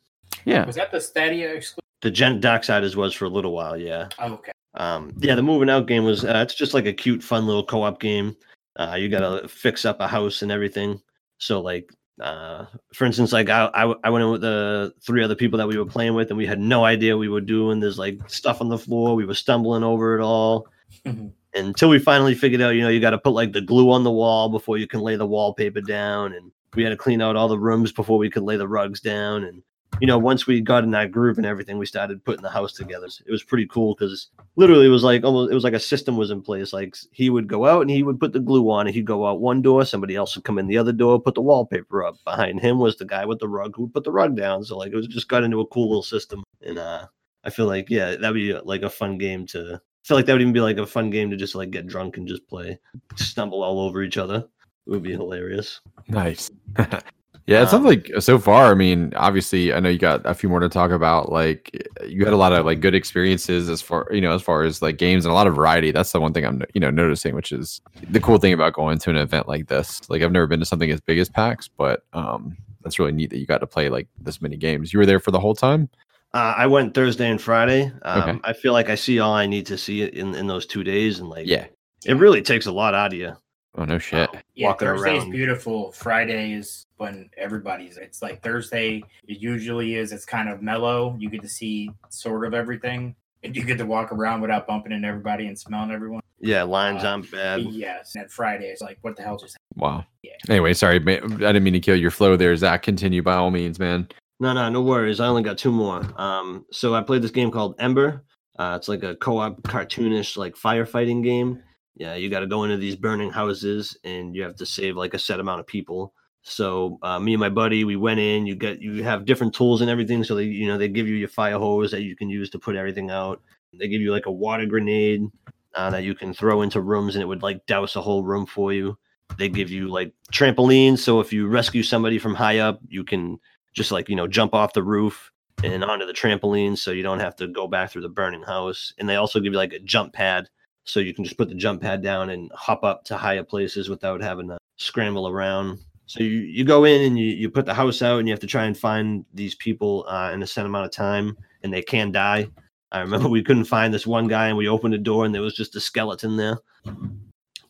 [0.44, 0.66] Yeah.
[0.66, 1.89] Was that the Stadia exclusive?
[2.02, 3.76] The Gen Darksiders was for a little while.
[3.76, 4.08] Yeah.
[4.18, 4.52] Oh, okay.
[4.74, 6.24] Um, yeah, the moving out game was.
[6.24, 8.36] Uh, it's just like a cute, fun little co-op game.
[8.76, 11.00] Uh, you gotta fix up a house and everything.
[11.38, 15.34] So like, uh, for instance, like I, I I went in with the three other
[15.34, 17.80] people that we were playing with, and we had no idea we were doing.
[17.80, 19.16] There's like stuff on the floor.
[19.16, 20.68] We were stumbling over it all
[21.54, 22.74] until we finally figured out.
[22.74, 25.00] You know, you got to put like the glue on the wall before you can
[25.00, 28.30] lay the wallpaper down, and we had to clean out all the rooms before we
[28.30, 29.62] could lay the rugs down, and
[30.00, 32.72] you know, once we got in that group and everything, we started putting the house
[32.72, 33.06] together.
[33.26, 36.16] It was pretty cool because literally it was like almost it was like a system
[36.16, 36.72] was in place.
[36.72, 39.26] Like he would go out and he would put the glue on, and he'd go
[39.26, 42.16] out one door, somebody else would come in the other door, put the wallpaper up.
[42.24, 44.64] Behind him was the guy with the rug who put the rug down.
[44.64, 47.06] So like it was just got into a cool little system, and uh,
[47.44, 49.80] I feel like yeah, that'd be uh, like a fun game to.
[50.02, 51.86] I feel like that would even be like a fun game to just like get
[51.86, 52.78] drunk and just play,
[53.16, 54.46] stumble all over each other.
[54.86, 55.82] It would be hilarious.
[56.08, 56.50] Nice.
[57.50, 58.70] yeah, it sounds Um, like so far.
[58.70, 61.30] I mean, obviously, I know you got a few more to talk about.
[61.32, 64.62] Like, you had a lot of like good experiences as far you know, as far
[64.62, 65.90] as like games and a lot of variety.
[65.92, 68.98] That's the one thing I'm you know noticing, which is the cool thing about going
[68.98, 70.08] to an event like this.
[70.08, 73.30] Like, I've never been to something as big as PAX, but um, that's really neat
[73.30, 74.92] that you got to play like this many games.
[74.92, 75.88] You were there for the whole time.
[76.32, 77.90] Uh, I went Thursday and Friday.
[78.02, 78.40] Um, Okay.
[78.44, 81.18] I feel like I see all I need to see in, in those two days,
[81.18, 81.66] and like Yeah.
[82.06, 83.32] it really takes a lot out of you.
[83.76, 84.28] Oh no shit.
[84.34, 85.30] um, Yeah, walking Thursday's around.
[85.30, 85.92] beautiful.
[85.92, 87.96] Friday is when everybody's.
[87.96, 89.02] It's like Thursday.
[89.28, 90.12] It usually is.
[90.12, 91.16] It's kind of mellow.
[91.18, 94.92] You get to see sort of everything, and you get to walk around without bumping
[94.92, 96.20] into everybody and smelling everyone.
[96.40, 97.60] Yeah, lines Uh, aren't bad.
[97.62, 98.14] Yes.
[98.16, 99.56] And Friday is like, what the hell just?
[99.76, 100.04] Wow.
[100.22, 100.32] Yeah.
[100.48, 101.18] Anyway, sorry, ma- I
[101.52, 102.56] didn't mean to kill your flow there.
[102.56, 104.08] Zach, continue by all means, man.
[104.40, 105.20] No, no, no worries.
[105.20, 106.02] I only got two more.
[106.18, 108.22] Um, so I played this game called Embr.
[108.58, 111.62] Uh, it's like a co-op cartoonish like firefighting game.
[112.00, 115.12] Yeah, you got to go into these burning houses and you have to save like
[115.12, 116.14] a set amount of people.
[116.40, 118.46] So uh, me and my buddy, we went in.
[118.46, 120.24] You get you have different tools and everything.
[120.24, 122.58] So they you know they give you your fire hose that you can use to
[122.58, 123.42] put everything out.
[123.78, 125.26] They give you like a water grenade
[125.74, 128.46] uh, that you can throw into rooms and it would like douse a whole room
[128.46, 128.96] for you.
[129.36, 131.00] They give you like trampolines.
[131.00, 133.38] So if you rescue somebody from high up, you can
[133.74, 135.30] just like you know jump off the roof
[135.62, 138.94] and onto the trampoline so you don't have to go back through the burning house
[138.98, 140.48] and they also give you like a jump pad
[140.90, 143.88] so you can just put the jump pad down and hop up to higher places
[143.88, 145.78] without having to scramble around.
[146.06, 148.40] So you, you go in and you, you put the house out and you have
[148.40, 151.82] to try and find these people uh, in a set amount of time and they
[151.82, 152.48] can die.
[152.90, 155.42] I remember we couldn't find this one guy and we opened a door and there
[155.42, 156.58] was just a skeleton there.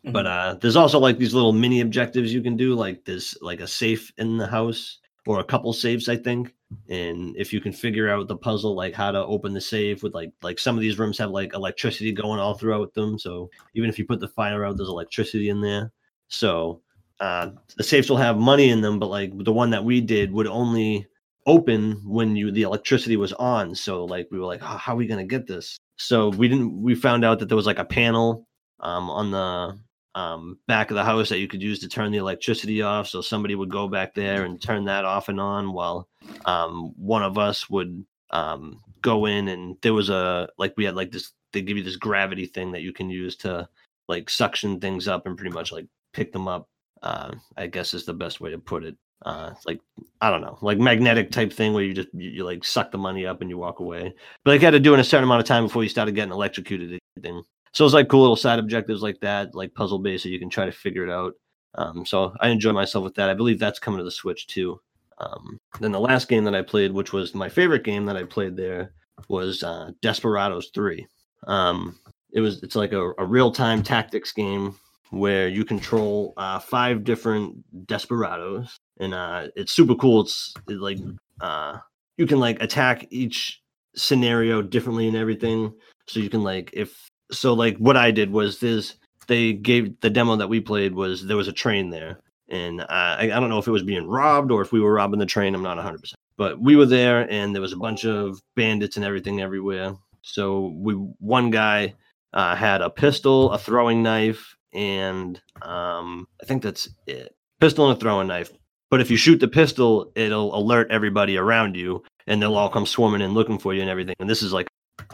[0.04, 3.60] But uh there's also like these little mini objectives you can do like there's like
[3.60, 6.54] a safe in the house or a couple safes i think
[6.88, 10.14] and if you can figure out the puzzle like how to open the safe with
[10.14, 13.88] like like some of these rooms have like electricity going all throughout them so even
[13.88, 15.92] if you put the fire out there's electricity in there.
[16.28, 16.80] So
[17.20, 20.32] uh the safes will have money in them but like the one that we did
[20.32, 21.06] would only
[21.46, 23.74] open when you the electricity was on.
[23.74, 25.76] So like we were like "Oh, how are we going to get this?
[25.96, 28.46] So we didn't we found out that there was like a panel
[28.80, 29.78] um on the
[30.14, 33.08] um, back of the house that you could use to turn the electricity off.
[33.08, 36.08] So somebody would go back there and turn that off and on while
[36.44, 40.94] um, one of us would um, go in and there was a like we had
[40.96, 43.68] like this they give you this gravity thing that you can use to
[44.08, 46.68] like suction things up and pretty much like pick them up.
[47.02, 48.96] Uh, I guess is the best way to put it.
[49.24, 49.80] Uh, like
[50.20, 52.98] I don't know, like magnetic type thing where you just you, you like suck the
[52.98, 54.14] money up and you walk away.
[54.44, 56.32] But like had to do in a certain amount of time before you started getting
[56.32, 56.90] electrocuted.
[56.92, 57.42] and everything.
[57.72, 60.50] So it's like cool little side objectives like that, like puzzle based, so you can
[60.50, 61.34] try to figure it out.
[61.76, 63.30] Um, so I enjoy myself with that.
[63.30, 64.80] I believe that's coming to the Switch too.
[65.18, 68.24] Um, then the last game that I played, which was my favorite game that I
[68.24, 68.92] played there,
[69.28, 71.06] was uh, Desperados Three.
[71.46, 71.98] Um,
[72.32, 74.76] it was it's like a, a real time tactics game
[75.10, 77.56] where you control uh, five different
[77.86, 80.22] desperados, and uh, it's super cool.
[80.22, 80.98] It's it, like
[81.40, 81.78] uh,
[82.16, 83.62] you can like attack each
[83.94, 85.72] scenario differently and everything.
[86.06, 88.94] So you can like if so like what I did was this
[89.26, 93.30] they gave the demo that we played was there was a train there and I,
[93.32, 95.54] I don't know if it was being robbed or if we were robbing the train
[95.54, 99.04] i'm not 100% but we were there and there was a bunch of bandits and
[99.04, 99.94] everything everywhere.
[100.22, 101.92] So we one guy
[102.32, 107.34] uh, had a pistol a throwing knife and um, i think that's it.
[107.60, 108.50] Pistol and a throwing knife
[108.90, 112.86] but if you shoot the pistol it'll alert everybody around you and they'll all come
[112.86, 114.66] swarming in looking for you and everything and this is like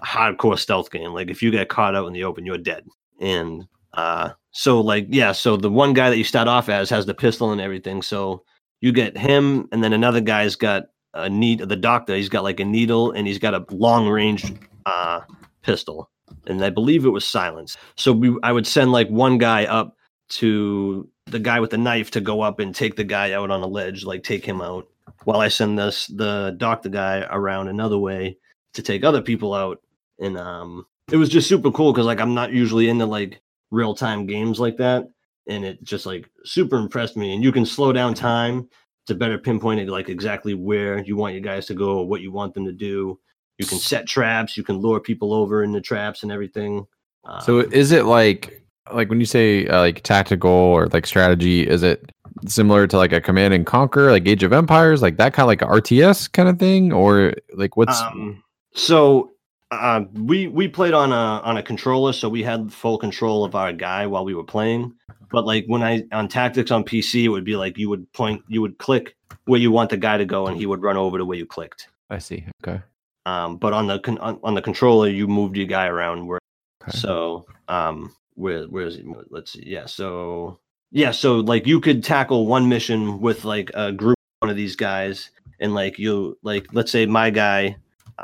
[0.04, 2.84] hardcore stealth game like if you get caught out in the open you're dead
[3.20, 7.06] and uh so like yeah so the one guy that you start off as has
[7.06, 8.42] the pistol and everything so
[8.80, 12.14] you get him, and then another guy's got a need the doctor.
[12.14, 14.52] He's got like a needle, and he's got a long range
[14.84, 15.20] uh,
[15.62, 16.10] pistol,
[16.46, 17.76] and I believe it was silence.
[17.96, 19.96] So we, I would send like one guy up
[20.28, 23.62] to the guy with the knife to go up and take the guy out on
[23.62, 24.86] a ledge, like take him out,
[25.24, 28.38] while I send this the doctor guy around another way
[28.76, 29.80] to take other people out.
[30.18, 33.94] And um, it was just super cool because like I'm not usually into like real
[33.94, 35.08] time games like that,
[35.48, 37.34] and it just like super impressed me.
[37.34, 38.68] And you can slow down time
[39.06, 42.32] to better pinpoint like exactly where you want your guys to go or what you
[42.32, 43.18] want them to do.
[43.58, 46.86] You can set traps, you can lure people over in the traps and everything.
[47.24, 48.62] Um, So is it like
[48.92, 51.66] like when you say uh, like tactical or like strategy?
[51.66, 52.10] Is it
[52.46, 55.48] similar to like a Command and Conquer, like Age of Empires, like that kind of
[55.48, 58.42] like RTS kind of thing, or like what's Um,
[58.76, 59.32] so
[59.70, 63.54] uh, we we played on a on a controller, so we had full control of
[63.54, 64.92] our guy while we were playing.
[65.30, 68.42] But like when I on tactics on PC, it would be like you would point,
[68.48, 71.18] you would click where you want the guy to go, and he would run over
[71.18, 71.88] to where you clicked.
[72.10, 72.46] I see.
[72.62, 72.80] Okay.
[73.24, 76.26] Um, but on the con- on, on the controller, you moved your guy around.
[76.26, 76.38] Where
[76.84, 76.96] Okay.
[76.96, 79.04] so um, where where is it?
[79.30, 79.64] Let's see.
[79.66, 79.86] Yeah.
[79.86, 80.60] So
[80.92, 81.10] yeah.
[81.10, 84.76] So like you could tackle one mission with like a group of one of these
[84.76, 87.76] guys, and like you like let's say my guy,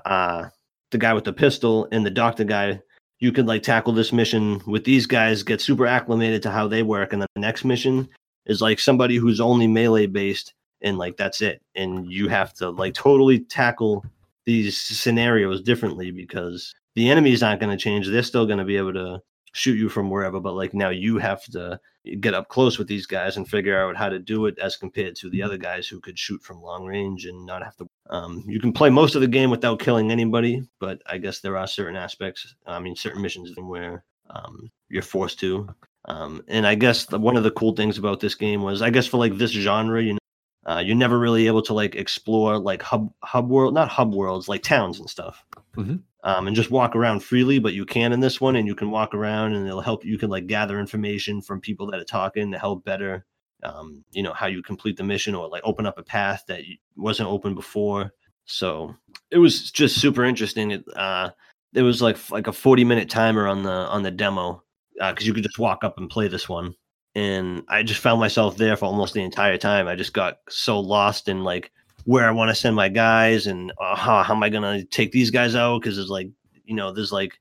[0.05, 0.49] uh,
[0.91, 2.81] the guy with the pistol and the doctor guy.
[3.19, 6.83] You could like tackle this mission with these guys, get super acclimated to how they
[6.83, 8.09] work, and then the next mission
[8.47, 11.63] is like somebody who's only melee based, and like that's it.
[11.77, 14.05] And you have to like totally tackle
[14.45, 18.09] these scenarios differently because the enemy's not going to change.
[18.09, 19.23] They're still going to be able to
[19.53, 21.79] shoot you from wherever, but like now you have to
[22.21, 25.15] get up close with these guys and figure out how to do it as compared
[25.17, 27.89] to the other guys who could shoot from long range and not have to.
[28.11, 31.57] Um, you can play most of the game without killing anybody, but I guess there
[31.57, 32.55] are certain aspects.
[32.67, 35.69] I mean, certain missions where um, you're forced to.
[36.07, 38.91] Um, and I guess the, one of the cool things about this game was, I
[38.91, 40.19] guess for like this genre, you know,
[40.73, 44.49] uh, you're never really able to like explore like hub hub world, not hub worlds,
[44.49, 45.45] like towns and stuff,
[45.77, 46.03] Mhm.
[46.25, 47.59] um, and just walk around freely.
[47.59, 50.05] But you can in this one, and you can walk around, and it'll help.
[50.05, 53.27] You can like gather information from people that are talking to help better,
[53.63, 56.63] um, you know, how you complete the mission or like open up a path that
[56.97, 58.13] wasn't open before.
[58.45, 58.95] So
[59.31, 60.71] it was just super interesting.
[60.73, 61.31] It uh,
[61.75, 64.63] it was like like a 40 minute timer on the on the demo
[64.99, 66.75] because you could just walk up and play this one
[67.15, 69.89] and I just found myself there for almost the entire time.
[69.89, 71.71] I just got so lost in like
[72.05, 75.13] where I want to send my guys and uh, how, how am I gonna take
[75.13, 75.81] these guys out?
[75.81, 76.29] Because there's like
[76.65, 77.39] you know there's like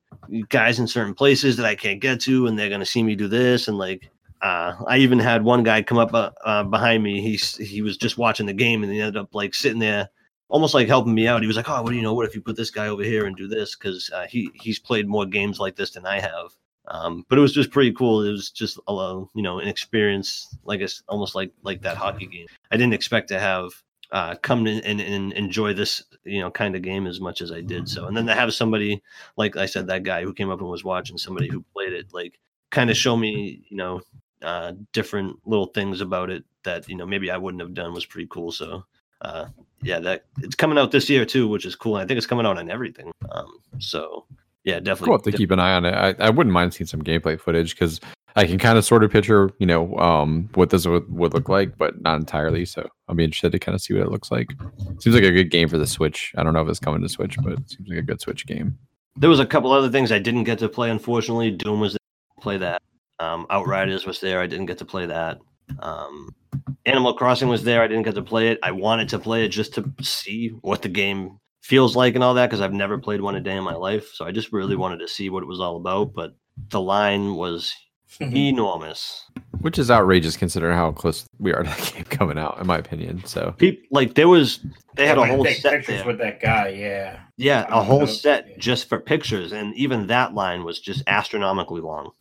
[0.50, 3.28] guys in certain places that I can't get to, and they're gonna see me do
[3.28, 4.10] this, and like
[4.42, 7.22] uh, I even had one guy come up uh, uh, behind me.
[7.22, 10.10] He's he was just watching the game, and he ended up like sitting there.
[10.50, 11.42] Almost like helping me out.
[11.42, 12.14] He was like, "Oh, what do you know?
[12.14, 14.80] What if you put this guy over here and do this?" Because uh, he he's
[14.80, 16.56] played more games like this than I have.
[16.92, 18.24] Um, but it was just pretty cool.
[18.24, 22.28] It was just a you know an experience, like it's almost like like that hockey
[22.28, 22.48] game.
[22.70, 23.72] I didn't expect to have
[24.12, 27.52] uh, come in and, and enjoy this you know kind of game as much as
[27.52, 27.88] I did.
[27.88, 29.02] So and then to have somebody
[29.38, 32.08] like I said, that guy who came up and was watching, somebody who played it,
[32.14, 32.38] like
[32.72, 34.02] kind of show me you know
[34.42, 38.06] uh, different little things about it that you know maybe I wouldn't have done was
[38.06, 38.52] pretty cool.
[38.52, 38.84] So
[39.22, 39.48] uh,
[39.82, 41.96] yeah, that it's coming out this year too, which is cool.
[41.96, 43.14] I think it's coming out on everything.
[43.32, 44.26] Um, so
[44.64, 45.06] yeah, definitely.
[45.06, 45.16] Cool.
[45.16, 45.94] Have to keep an eye on it.
[45.94, 48.00] I, I wouldn't mind seeing some gameplay footage because
[48.36, 51.50] I can kind of sort of picture, you know, um, what this would, would look
[51.50, 52.66] like, but not entirely.
[52.66, 54.48] So I'll be interested to kind of see what it looks like.
[55.00, 56.32] Seems like a good game for the Switch.
[56.38, 58.46] I don't know if it's coming to Switch, but it seems like a good Switch
[58.46, 58.78] game.
[59.18, 60.90] There was a couple other things I didn't get to play.
[60.90, 62.82] Unfortunately, Doom was there, play that.
[63.20, 64.40] Um, Outriders was there.
[64.40, 65.40] I didn't get to play that.
[65.80, 66.30] Um,
[66.86, 67.82] Animal Crossing was there.
[67.82, 68.60] I didn't get to play it.
[68.64, 72.34] I wanted to play it just to see what the game feels like and all
[72.34, 73.46] that because I've never played one a mm-hmm.
[73.46, 74.12] day in my life.
[74.14, 74.82] So I just really mm-hmm.
[74.82, 76.14] wanted to see what it was all about.
[76.14, 76.36] But
[76.70, 77.74] the line was
[78.20, 78.36] mm-hmm.
[78.36, 79.26] enormous.
[79.62, 82.78] Which is outrageous considering how close we are to the game coming out, in my
[82.78, 83.24] opinion.
[83.26, 84.60] So People like there was
[84.96, 86.08] they had a whole take set pictures there.
[86.08, 86.70] with that guy.
[86.70, 87.20] Yeah.
[87.38, 88.06] Yeah, a whole no.
[88.06, 92.12] set just for pictures, and even that line was just astronomically long.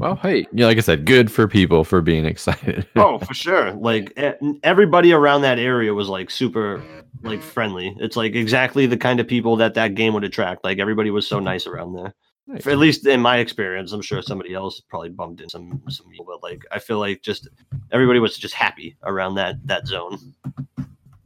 [0.00, 2.86] Well, hey, yeah, like I said, good for people for being excited.
[2.96, 3.72] oh, for sure.
[3.72, 4.18] Like
[4.62, 6.82] everybody around that area was like super
[7.22, 7.94] like friendly.
[7.98, 10.64] It's like exactly the kind of people that that game would attract.
[10.64, 12.14] Like everybody was so nice around there.
[12.46, 12.62] Nice.
[12.62, 16.08] For, at least in my experience, I'm sure somebody else probably bumped in some some
[16.08, 17.48] people, but like I feel like just
[17.90, 20.18] everybody was just happy around that that zone.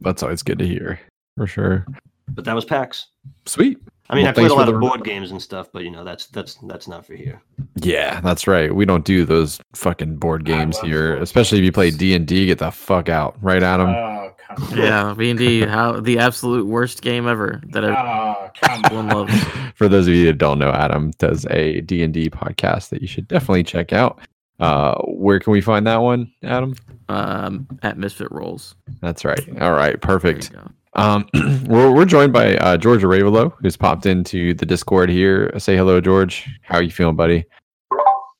[0.01, 0.97] That's always good to hear,
[1.35, 1.85] for sure.
[2.29, 3.07] But that was PAX.
[3.45, 3.79] Sweet.
[4.11, 5.83] I mean, Well, I played a lot the of re- board games and stuff, but
[5.83, 7.41] you know that's that's that's not for here.
[7.75, 8.73] Yeah, that's right.
[8.73, 11.91] We don't do those fucking board games here, board especially if you play.
[11.91, 12.47] D and D.
[12.47, 13.89] Get the fuck out, right, Adam?
[13.89, 14.77] Oh, come.
[14.77, 19.07] Yeah, B and D, how the absolute worst game ever that I've Oh, come Everyone
[19.09, 19.33] loves
[19.75, 23.01] For those of you that don't know, Adam does a D and D podcast that
[23.01, 24.19] you should definitely check out.
[24.59, 26.75] Uh, where can we find that one, Adam?
[27.07, 28.75] Um, at Misfit Rolls.
[29.01, 29.39] That's right.
[29.61, 30.51] All right, There you perfect.
[30.93, 31.27] Um,
[31.67, 35.51] we're we're joined by uh, George Aravalo, who's popped into the Discord here.
[35.59, 36.47] Say hello, George.
[36.63, 37.45] How are you feeling, buddy?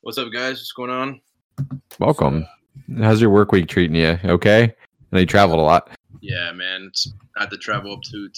[0.02, 0.54] What's up, guys?
[0.54, 1.22] What's going on?
[2.00, 2.48] Welcome.
[2.98, 4.18] How's your work week treating you?
[4.26, 4.74] Okay.
[5.12, 5.90] I you traveled a lot.
[6.22, 6.92] Yeah, man.
[7.38, 8.30] I had to travel up to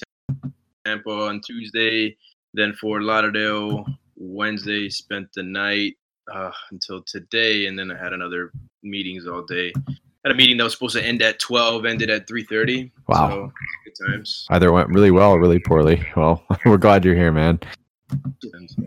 [0.86, 2.15] Tampa on Tuesday,
[2.54, 4.89] then Fort Lauderdale Wednesday.
[4.89, 5.97] Spent the night
[6.34, 8.52] uh, until today, and then I had another
[8.84, 9.74] meetings all day.
[10.23, 12.91] Had a meeting that was supposed to end at twelve, ended at three thirty.
[13.07, 13.29] Wow.
[13.29, 13.51] So,
[13.86, 14.45] good times.
[14.51, 16.05] Either went really well or really poorly.
[16.15, 17.60] Well, we're glad you're here, man.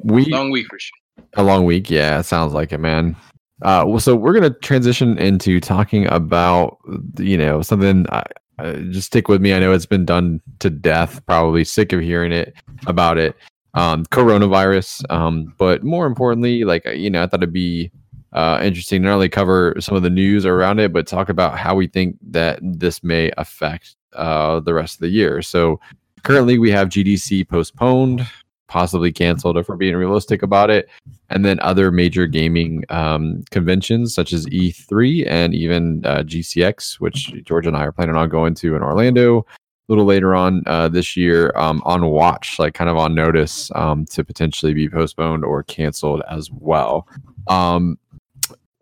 [0.05, 0.99] We Long week for sure.
[1.35, 2.20] A long week, yeah.
[2.20, 3.16] It sounds like it, man.
[3.62, 6.79] Uh, well, so we're gonna transition into talking about
[7.18, 8.07] you know something.
[8.11, 8.23] I,
[8.59, 9.55] I, just stick with me.
[9.55, 11.25] I know it's been done to death.
[11.27, 12.55] Probably sick of hearing it
[12.87, 13.35] about it.
[13.75, 15.11] Um, coronavirus.
[15.11, 17.90] Um, but more importantly, like you know, I thought it'd be
[18.35, 21.75] uh, interesting not only cover some of the news around it, but talk about how
[21.75, 25.40] we think that this may affect uh, the rest of the year.
[25.42, 25.81] So
[26.23, 28.27] currently, we have GDC postponed,
[28.66, 30.88] possibly canceled, if we're being realistic about it
[31.31, 37.33] and then other major gaming um, conventions such as E3 and even uh, GCX, which
[37.44, 39.44] George and I are planning on going to in Orlando a
[39.92, 44.07] little later on uh, this year um, on watch, like kind of on notice um,
[44.07, 47.07] to potentially be postponed or canceled as well.
[47.49, 47.99] Um,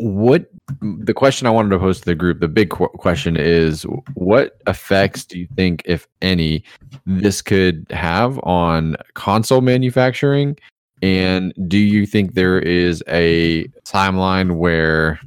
[0.03, 3.87] what the question I wanted to pose to the group, the big qu- question is
[4.15, 6.65] what effects do you think, if any,
[7.07, 10.59] this could have on console manufacturing?
[11.03, 15.21] And do you think there is a timeline where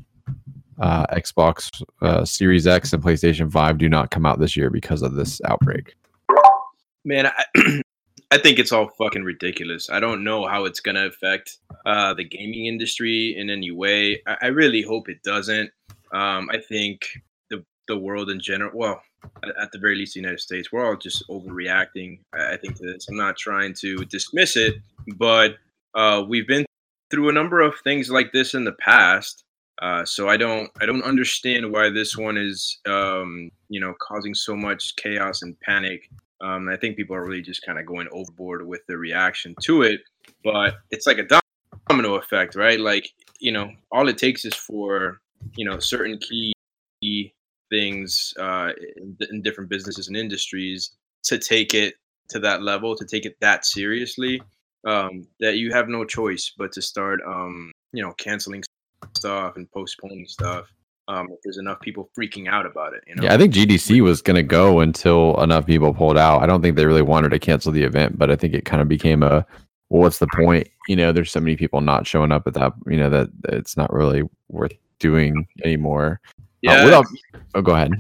[0.79, 5.01] uh, Xbox uh, Series X and PlayStation 5 do not come out this year because
[5.01, 5.95] of this outbreak?
[7.05, 7.31] Man,
[8.31, 9.89] I think it's all fucking ridiculous.
[9.89, 14.21] I don't know how it's gonna affect uh, the gaming industry in any way.
[14.27, 15.71] I, I really hope it doesn't.
[16.11, 17.05] Um, I think
[17.49, 19.01] the the world in general, well,
[19.43, 22.19] at, at the very least, the United States, we're all just overreacting.
[22.33, 23.07] I, I think to this.
[23.09, 24.75] I'm not trying to dismiss it,
[25.17, 25.55] but
[25.93, 26.65] uh, we've been
[27.11, 29.43] through a number of things like this in the past.
[29.81, 34.33] Uh, so I don't I don't understand why this one is um, you know causing
[34.33, 36.09] so much chaos and panic.
[36.41, 39.83] Um, I think people are really just kind of going overboard with the reaction to
[39.83, 40.01] it,
[40.43, 41.27] but it's like a
[41.89, 42.79] domino effect, right?
[42.79, 45.21] Like you know, all it takes is for
[45.55, 46.53] you know certain key
[47.69, 50.91] things uh, in, in different businesses and industries
[51.23, 51.95] to take it
[52.29, 54.41] to that level, to take it that seriously,
[54.85, 58.63] um, that you have no choice but to start, um, you know, canceling
[59.15, 60.67] stuff and postponing stuff.
[61.07, 63.23] Um, if there's enough people freaking out about it, you know.
[63.23, 66.41] Yeah, I think GDC was going to go until enough people pulled out.
[66.41, 68.81] I don't think they really wanted to cancel the event, but I think it kind
[68.81, 69.45] of became a
[69.89, 70.67] well, what's the point?
[70.87, 73.77] You know, there's so many people not showing up at that, you know, that, it's
[73.77, 76.19] not really worth doing anymore.
[76.37, 76.85] Uh, Yeah.
[76.85, 77.05] without,
[77.53, 77.91] oh, go ahead.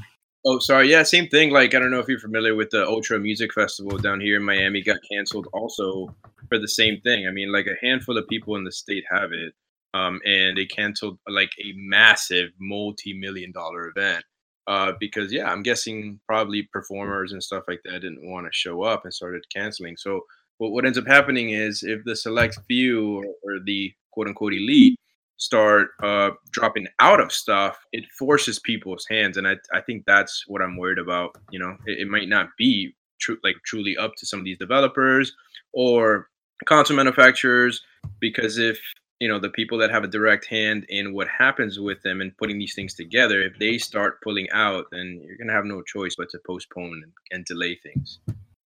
[0.45, 0.89] Oh, sorry.
[0.89, 1.51] Yeah, same thing.
[1.51, 4.43] Like, I don't know if you're familiar with the Ultra Music Festival down here in
[4.43, 6.15] Miami, got canceled also
[6.49, 7.27] for the same thing.
[7.27, 9.53] I mean, like a handful of people in the state have it,
[9.95, 14.25] um, and they canceled like a massive multi-million dollar event
[14.67, 18.83] uh, because, yeah, I'm guessing probably performers and stuff like that didn't want to show
[18.83, 19.95] up and started canceling.
[19.95, 20.21] So,
[20.57, 24.53] what what ends up happening is if the select few or, or the quote unquote
[24.53, 24.97] elite
[25.37, 30.43] start uh, dropping out of stuff, it forces people's hands, and I I think that's
[30.47, 31.35] what I'm worried about.
[31.51, 34.57] You know, it, it might not be true like truly up to some of these
[34.57, 35.33] developers
[35.73, 36.27] or
[36.65, 37.81] console manufacturers
[38.19, 38.79] because if
[39.19, 42.35] you know the people that have a direct hand in what happens with them and
[42.37, 45.81] putting these things together if they start pulling out then you're going to have no
[45.81, 48.19] choice but to postpone and, and delay things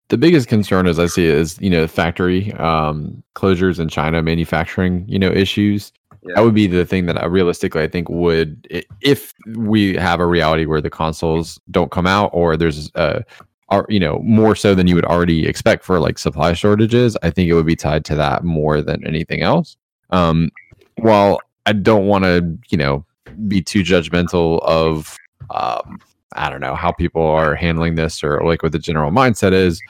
[0.09, 4.23] the biggest concern as I see it is, you know, factory um, closures in China,
[4.23, 5.93] manufacturing, you know, issues.
[6.23, 6.35] Yeah.
[6.37, 8.67] That would be the thing that I realistically I think would,
[9.01, 13.23] if we have a reality where the consoles don't come out or there's, uh,
[13.69, 17.17] are you know, more so than you would already expect for like supply shortages.
[17.25, 19.77] I think it would be tied to that more than anything else.
[20.11, 20.50] Um,
[20.96, 23.04] while I don't want to, you know,
[23.48, 25.17] be too judgmental of,
[25.50, 26.00] um,
[26.35, 29.81] I don't know how people are handling this or like what the general mindset is.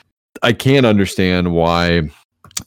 [0.43, 2.11] I can understand why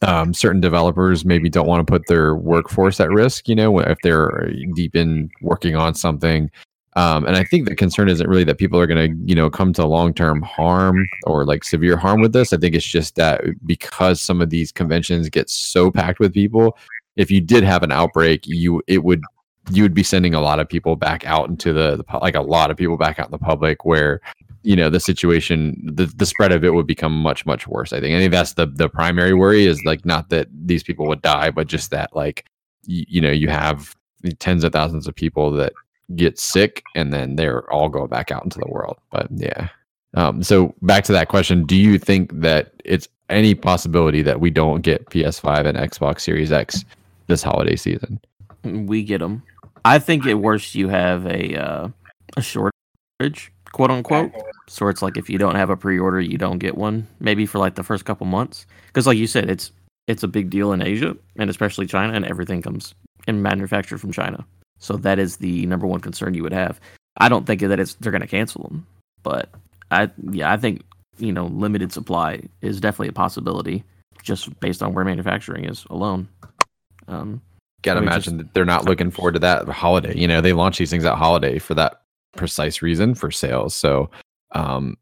[0.02, 3.47] um, certain developers maybe don't want to put their workforce at risk.
[3.47, 6.50] You know, if they're deep in working on something.
[6.95, 9.50] Um, and I think the concern isn't really that people are going to, you know,
[9.50, 12.52] come to long term harm or like severe harm with this.
[12.52, 16.78] I think it's just that because some of these conventions get so packed with people,
[17.20, 19.22] if you did have an outbreak, you it would
[19.72, 22.41] you would be sending a lot of people back out into the, the like a
[22.41, 24.22] lot of people back out in the public where
[24.63, 27.99] you know the situation the, the spread of it would become much much worse i
[28.01, 31.22] think i think that's the the primary worry is like not that these people would
[31.22, 32.45] die but just that like
[32.86, 33.95] you, you know you have
[34.39, 35.74] tens of thousands of people that
[36.15, 38.97] get sick and then they're all go back out into the world.
[39.11, 39.70] But yeah.
[40.15, 44.49] Um, so back to that question, do you think that it's any possibility that we
[44.49, 46.84] don't get PS5 and Xbox Series X
[47.30, 48.20] this holiday season?
[48.64, 49.44] We get them.
[49.86, 51.88] I think at worst you have a uh,
[52.36, 54.34] a shortage, quote unquote.
[54.68, 57.08] So it's like if you don't have a pre-order, you don't get one.
[57.20, 59.72] Maybe for like the first couple months, because like you said, it's
[60.08, 62.94] it's a big deal in Asia and especially China, and everything comes
[63.28, 64.46] in manufactured from China.
[64.80, 66.80] So that is the number one concern you would have.
[67.18, 68.86] I don't think that it's they're going to cancel them,
[69.24, 69.50] but
[69.92, 70.84] I yeah I think
[71.18, 73.84] you know limited supply is definitely a possibility
[74.24, 76.28] just based on where manufacturing is alone.
[77.10, 77.41] Um,
[77.82, 80.18] Got to I mean, imagine that they're not looking forward to that holiday.
[80.18, 82.01] You know, they launch these things at holiday for that
[82.36, 83.74] precise reason for sales.
[83.74, 84.10] So,
[84.51, 84.97] um,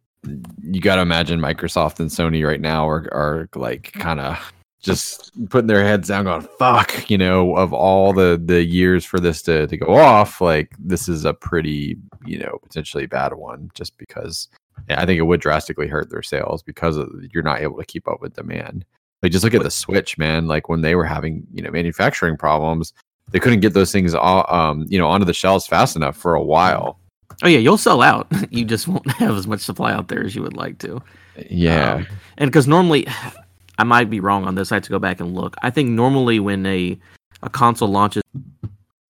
[0.61, 5.31] you got to imagine Microsoft and Sony right now are are like kind of just
[5.49, 9.41] putting their heads down, going "fuck." You know, of all the the years for this
[9.43, 13.97] to to go off, like this is a pretty you know potentially bad one, just
[13.97, 14.47] because.
[14.89, 17.85] Yeah, I think it would drastically hurt their sales because of, you're not able to
[17.85, 18.85] keep up with demand.
[19.23, 20.47] Like just look at the Switch, man.
[20.47, 22.93] Like when they were having you know manufacturing problems,
[23.31, 26.33] they couldn't get those things all, um you know onto the shelves fast enough for
[26.35, 26.99] a while.
[27.43, 28.27] oh yeah, you'll sell out.
[28.51, 31.01] you just won't have as much supply out there as you would like to.
[31.49, 32.07] Yeah, Um,
[32.37, 33.07] and because normally,
[33.79, 34.71] I might be wrong on this.
[34.71, 35.55] I have to go back and look.
[35.61, 36.97] I think normally when a
[37.43, 38.23] a console launches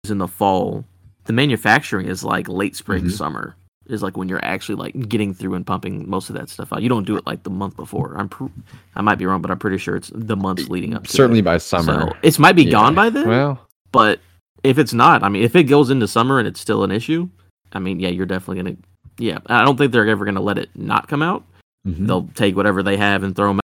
[0.08, 0.84] in the fall,
[1.24, 3.12] the manufacturing is like late spring, Mhm.
[3.12, 3.54] summer
[3.88, 6.82] is like when you're actually like getting through and pumping most of that stuff out.
[6.82, 8.14] You don't do it like the month before.
[8.16, 8.46] I'm pr-
[8.94, 11.06] I might be wrong, but I'm pretty sure it's the months leading up.
[11.06, 11.44] To certainly it.
[11.44, 12.00] by summer.
[12.10, 12.72] So it might be Yeah.
[12.72, 13.28] gone by then.
[13.28, 13.60] Well,
[13.92, 14.20] But
[14.62, 17.28] if it's not, I mean, if it goes into summer and it's still an issue,
[17.72, 18.76] I mean, yeah, you're definitely gonna.
[19.18, 21.44] Yeah, I don't think they're ever gonna let it not come out
[21.86, 22.06] mhm.
[22.06, 23.60] they'll take whatever they have and throw them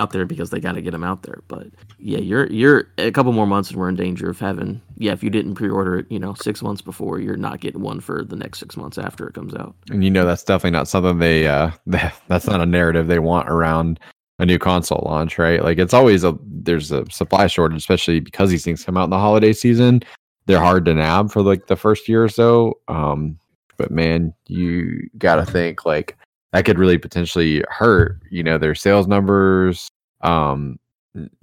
[0.00, 1.42] out there because they got to get them out there.
[1.48, 1.68] But
[1.98, 5.12] yeah, you're you're a couple more months and we're in danger of having yeah.
[5.12, 8.22] If you didn't pre-order it, you know, six months before, you're not getting one for
[8.24, 9.74] the next six months after it comes out.
[9.90, 13.48] and you know that's definitely not something they uh that's not a narrative they want
[13.48, 13.98] around
[14.38, 18.50] a new console launch right like it's always a there's a supply shortage especially because
[18.50, 20.02] these things come out in the holiday season
[20.44, 23.38] they're hard to nab for like the first year or so um
[23.78, 26.18] but man you gotta think like
[26.52, 29.88] that could really potentially hurt you know their sales numbers
[30.22, 30.78] um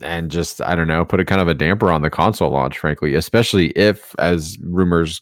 [0.01, 2.77] and just i don't know put a kind of a damper on the console launch
[2.77, 5.21] frankly especially if as rumors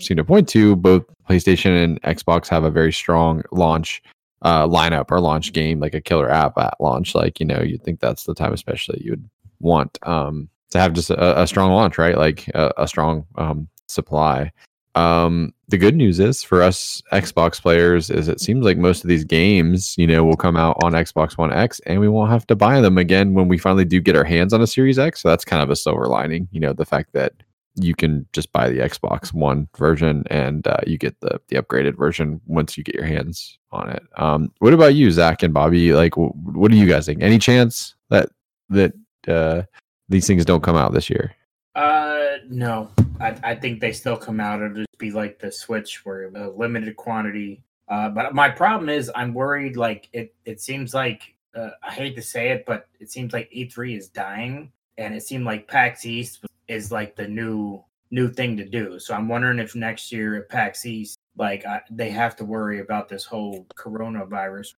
[0.00, 4.02] seem to point to both PlayStation and Xbox have a very strong launch
[4.42, 7.14] uh, lineup or launch game, like a killer app at launch.
[7.14, 9.28] Like you know, you'd think that's the time, especially you'd
[9.60, 12.16] want um, to have just a, a strong launch, right?
[12.16, 14.50] Like a, a strong um, supply.
[14.96, 19.08] Um, the good news is for us Xbox players is it seems like most of
[19.08, 22.46] these games, you know, will come out on Xbox One X, and we won't have
[22.48, 25.22] to buy them again when we finally do get our hands on a Series X.
[25.22, 27.34] So that's kind of a silver lining, you know, the fact that
[27.76, 31.96] you can just buy the Xbox One version and uh, you get the the upgraded
[31.96, 34.02] version once you get your hands on it.
[34.16, 35.92] Um, what about you, Zach and Bobby?
[35.92, 37.22] Like, w- what do you guys think?
[37.22, 38.30] Any chance that
[38.70, 38.92] that
[39.28, 39.62] uh,
[40.08, 41.32] these things don't come out this year?
[41.80, 42.90] Uh, no.
[43.20, 44.60] I, I think they still come out.
[44.60, 47.62] It'll just be like the Switch, where a limited quantity.
[47.88, 49.76] Uh, but my problem is, I'm worried.
[49.76, 53.50] Like it, it seems like uh, I hate to say it, but it seems like
[53.50, 58.58] E3 is dying, and it seemed like PAX East is like the new new thing
[58.58, 58.98] to do.
[58.98, 62.80] So I'm wondering if next year at PAX East, like I, they have to worry
[62.80, 64.74] about this whole coronavirus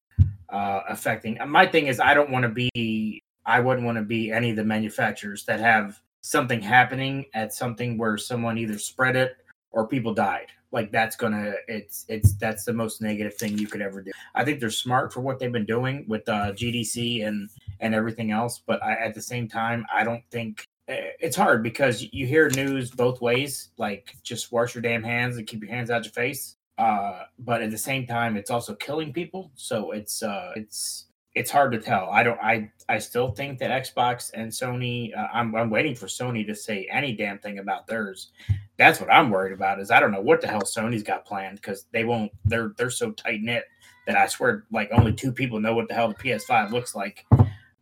[0.50, 1.36] uh, affecting.
[1.48, 3.22] My thing is, I don't want to be.
[3.44, 7.98] I wouldn't want to be any of the manufacturers that have something happening at something
[7.98, 9.36] where someone either spread it
[9.72, 10.46] or people died.
[10.70, 14.10] Like that's gonna it's it's that's the most negative thing you could ever do.
[14.34, 17.50] I think they're smart for what they've been doing with uh, GDC and
[17.80, 21.62] and everything else, but I, at the same time, I don't think eh, it's hard
[21.62, 23.68] because you hear news both ways.
[23.76, 26.56] Like just wash your damn hands and keep your hands out your face.
[26.78, 29.50] Uh, but at the same time, it's also killing people.
[29.54, 32.10] So it's uh, it's it's hard to tell.
[32.10, 32.38] I don't.
[32.40, 35.16] I I still think that Xbox and Sony.
[35.16, 38.32] Uh, I'm I'm waiting for Sony to say any damn thing about theirs.
[38.76, 39.80] That's what I'm worried about.
[39.80, 42.32] Is I don't know what the hell Sony's got planned because they won't.
[42.44, 43.64] They're they're so tight knit
[44.06, 47.24] that I swear like only two people know what the hell the PS5 looks like.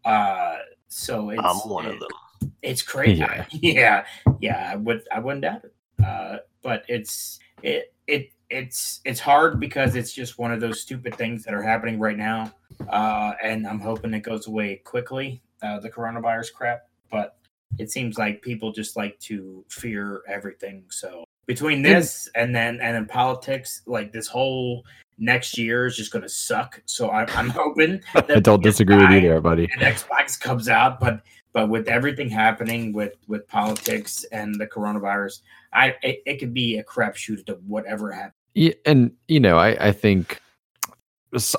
[0.05, 0.57] Uh,
[0.89, 2.53] so it's I'm one of them.
[2.63, 3.21] it's crazy.
[3.21, 3.47] Yeah.
[3.53, 4.05] Yeah.
[4.41, 5.75] yeah, I would I wouldn't doubt it.
[6.05, 11.15] Uh, but it's it it it's it's hard because it's just one of those stupid
[11.17, 12.53] things that are happening right now.
[12.89, 16.83] Uh, and I'm hoping it goes away quickly, uh, the coronavirus crap.
[17.11, 17.37] But
[17.79, 20.85] it seems like people just like to fear everything.
[20.91, 24.85] So between this and then and then politics, like this whole
[25.19, 26.81] next year is just going to suck.
[26.87, 29.69] So I, I'm hoping that I don't disagree with you there, buddy.
[29.73, 31.23] and Xbox comes out, but
[31.53, 35.41] but with everything happening with with politics and the coronavirus,
[35.73, 38.35] I it, it could be a crapshoot to whatever happens.
[38.55, 40.41] Yeah, and you know, I I think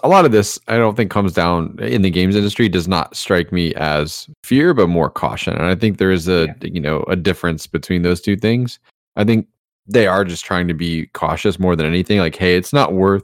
[0.04, 3.16] a lot of this I don't think comes down in the games industry does not
[3.16, 5.54] strike me as fear, but more caution.
[5.54, 8.80] And I think there is a you know a difference between those two things.
[9.16, 9.48] I think
[9.88, 12.20] they are just trying to be cautious more than anything.
[12.20, 13.24] Like, hey, it's not worth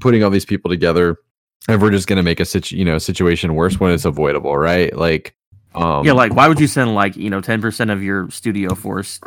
[0.00, 1.18] putting all these people together
[1.68, 4.56] if we're just going to make a situ- you know situation worse when it's avoidable,
[4.56, 4.94] right?
[4.96, 5.34] Like,
[5.74, 8.74] um, yeah, like why would you send like you know ten percent of your studio
[8.74, 9.20] force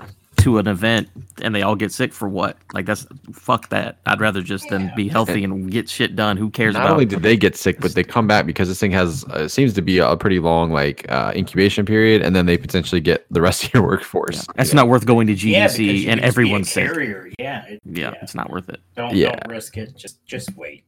[0.47, 1.09] to an event
[1.41, 2.57] and they all get sick for what?
[2.73, 3.97] Like that's fuck that.
[4.05, 6.37] I'd rather just them be healthy and get shit done.
[6.37, 6.93] Who cares not about?
[6.93, 9.73] only did they get sick, but they come back because this thing has uh, seems
[9.73, 13.41] to be a pretty long like uh, incubation period, and then they potentially get the
[13.41, 14.45] rest of your workforce.
[14.55, 14.83] That's you know?
[14.83, 16.85] not worth going to Yeah, GDC you and could just be a everyone's sick.
[16.87, 17.29] carrier.
[17.39, 18.79] Yeah, it- Yeah, it's not worth it.
[18.95, 19.31] Don't Yeah.
[19.31, 19.95] don't risk it.
[19.97, 20.83] Just just wait.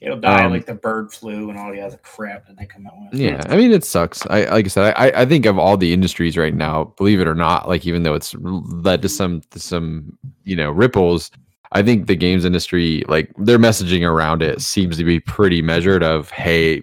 [0.00, 2.86] It'll die Um, like the bird flu and all the other crap that they come
[2.86, 3.18] out with.
[3.18, 4.26] Yeah, I mean it sucks.
[4.26, 7.28] I like I said, I I think of all the industries right now, believe it
[7.28, 11.30] or not, like even though it's led to some to some you know ripples,
[11.72, 16.02] I think the games industry, like their messaging around it, seems to be pretty measured.
[16.02, 16.82] Of hey,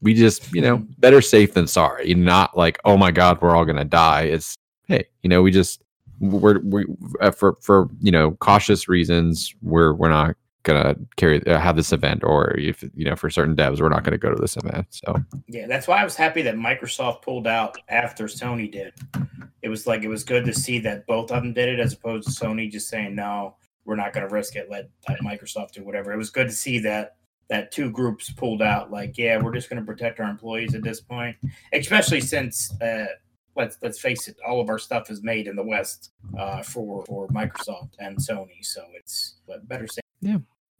[0.00, 3.64] we just you know better safe than sorry, not like oh my god, we're all
[3.64, 4.22] gonna die.
[4.22, 4.56] It's
[4.88, 5.84] hey, you know we just
[6.20, 6.86] we're we
[7.20, 11.92] uh, for for you know cautious reasons we're we're not gonna carry uh, have this
[11.92, 14.86] event or if you know for certain devs we're not gonna go to this event
[14.90, 15.14] so
[15.48, 18.92] Yeah, that's why I was happy that Microsoft pulled out after Sony did.
[19.62, 21.92] It was like it was good to see that both of them did it as
[21.92, 24.68] opposed to Sony just saying no, we're not going to risk it.
[24.70, 26.12] Let, let Microsoft do whatever.
[26.12, 27.16] It was good to see that
[27.50, 28.90] that two groups pulled out.
[28.90, 31.36] Like, yeah, we're just going to protect our employees at this point,
[31.72, 33.06] especially since uh,
[33.56, 37.04] let's let's face it, all of our stuff is made in the West uh, for
[37.06, 40.02] for Microsoft and Sony, so it's better safe.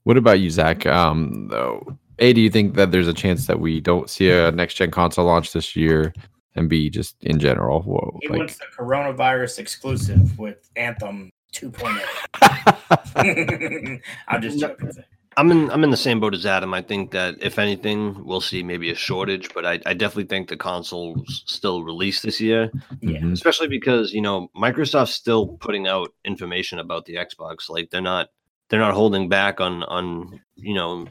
[0.05, 0.87] What about you, Zach?
[0.87, 4.53] Um, though, a, do you think that there's a chance that we don't see a
[4.53, 6.13] next gen console launch this year,
[6.55, 14.01] and b, just in general, whoa, He like, wants the coronavirus exclusive with Anthem 2.0.
[14.29, 14.91] I'm just joking.
[15.37, 16.73] I'm in I'm in the same boat as Adam.
[16.75, 20.49] I think that if anything, we'll see maybe a shortage, but I, I definitely think
[20.49, 22.71] the console's still released this year.
[23.01, 23.19] Yeah.
[23.19, 23.33] Mhm.
[23.33, 27.69] Especially because, you know, Microsoft's still putting out information about the Xbox.
[27.69, 28.29] Like they're not
[28.75, 31.07] they're not holding back on on, you know,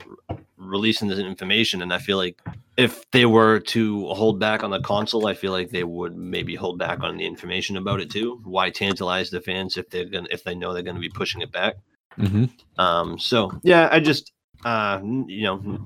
[0.57, 1.81] releasing this information.
[1.81, 2.41] And I feel like
[2.75, 6.55] if they were to hold back on the console, I feel like they would maybe
[6.55, 8.41] hold back on the information about it too.
[8.43, 11.53] Why tantalize the fans if they're gonna if they know they're gonna be pushing it
[11.53, 11.75] back?
[12.17, 12.49] Mhm.
[12.77, 14.33] Um, so yeah, I just
[14.65, 15.79] uh, you know,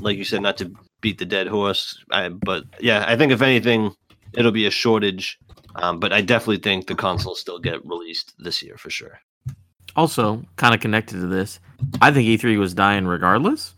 [0.00, 0.70] like you said, not to
[1.00, 3.94] beat the dead horse, I, but yeah, I think if anything,
[4.34, 5.38] it'll be a shortage.
[5.76, 9.18] Um, but I definitely think the consoles still get released this year for sure.
[9.96, 11.60] Also, kind of connected to this,
[12.00, 13.74] I think E3 was dying regardless.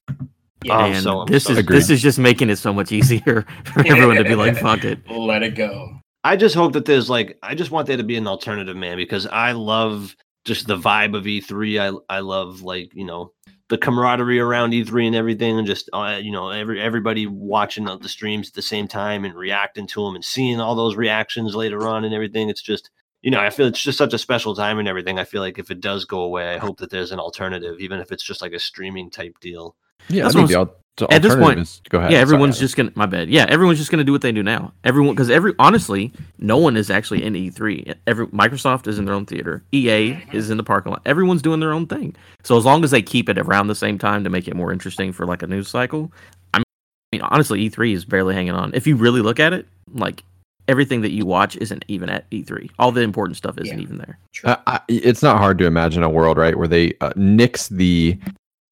[0.63, 0.79] Yeah.
[0.79, 1.77] Oh, and so- this so- is Agreed.
[1.77, 4.99] this is just making it so much easier for everyone to be like, "Fuck it."
[5.11, 5.99] Let it go.
[6.23, 8.97] I just hope that there's like I just want there to be an alternative, man,
[8.97, 12.01] because I love just the vibe of E3.
[12.09, 13.33] I I love like you know
[13.69, 17.99] the camaraderie around E3 and everything, and just uh, you know every everybody watching the
[17.99, 21.55] the streams at the same time and reacting to them and seeing all those reactions
[21.55, 22.49] later on and everything.
[22.49, 22.89] It's just
[23.25, 25.19] you know I feel it's just such a special time and everything.
[25.19, 27.99] I feel like if it does go away, I hope that there's an alternative, even
[27.99, 29.75] if it's just like a streaming type deal.
[30.09, 30.77] yeah, That's I think what the al-
[31.09, 32.13] the at this point- is- go ahead.
[32.13, 32.65] yeah, everyone's Adam.
[32.67, 32.93] just gonna.
[32.95, 33.29] My bad.
[33.31, 34.73] Yeah, everyone's just gonna do what they do now.
[34.85, 37.95] Everyone, because every honestly, no one is actually in E3.
[38.07, 39.65] Every Microsoft is in their own theater.
[39.73, 41.03] EA is in the parking lot.
[41.07, 42.15] Everyone's doing their own thing.
[42.45, 44.71] So as long as they keep it around the same time to make it more
[44.73, 46.13] interesting for like a news cycle,
[46.53, 46.63] I
[47.11, 48.71] mean, honestly, E3 is barely hanging on.
[48.75, 50.23] If you really look at it, like
[50.69, 52.71] everything that you watch isn't even at E3.
[52.79, 53.83] All the important stuff isn't Yeah.
[53.83, 54.19] even there.
[54.45, 58.19] Uh, I, it's not hard to imagine a world right where they uh, nix the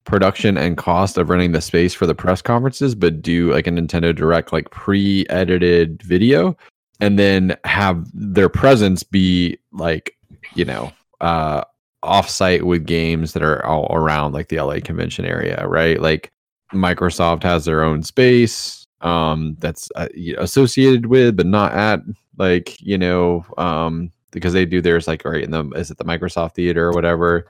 [0.05, 3.71] production and cost of running the space for the press conferences but do like a
[3.71, 6.57] nintendo direct like pre-edited video
[7.01, 10.17] and then have their presence be like
[10.57, 10.91] you know
[11.21, 11.63] uh
[12.03, 16.33] off-site with games that are all around like the la convention area right like
[16.73, 22.01] microsoft has their own space um that's uh, associated with but not at
[22.39, 26.05] like you know um because they do theirs like right in the is it the
[26.05, 27.47] Microsoft Theater or whatever.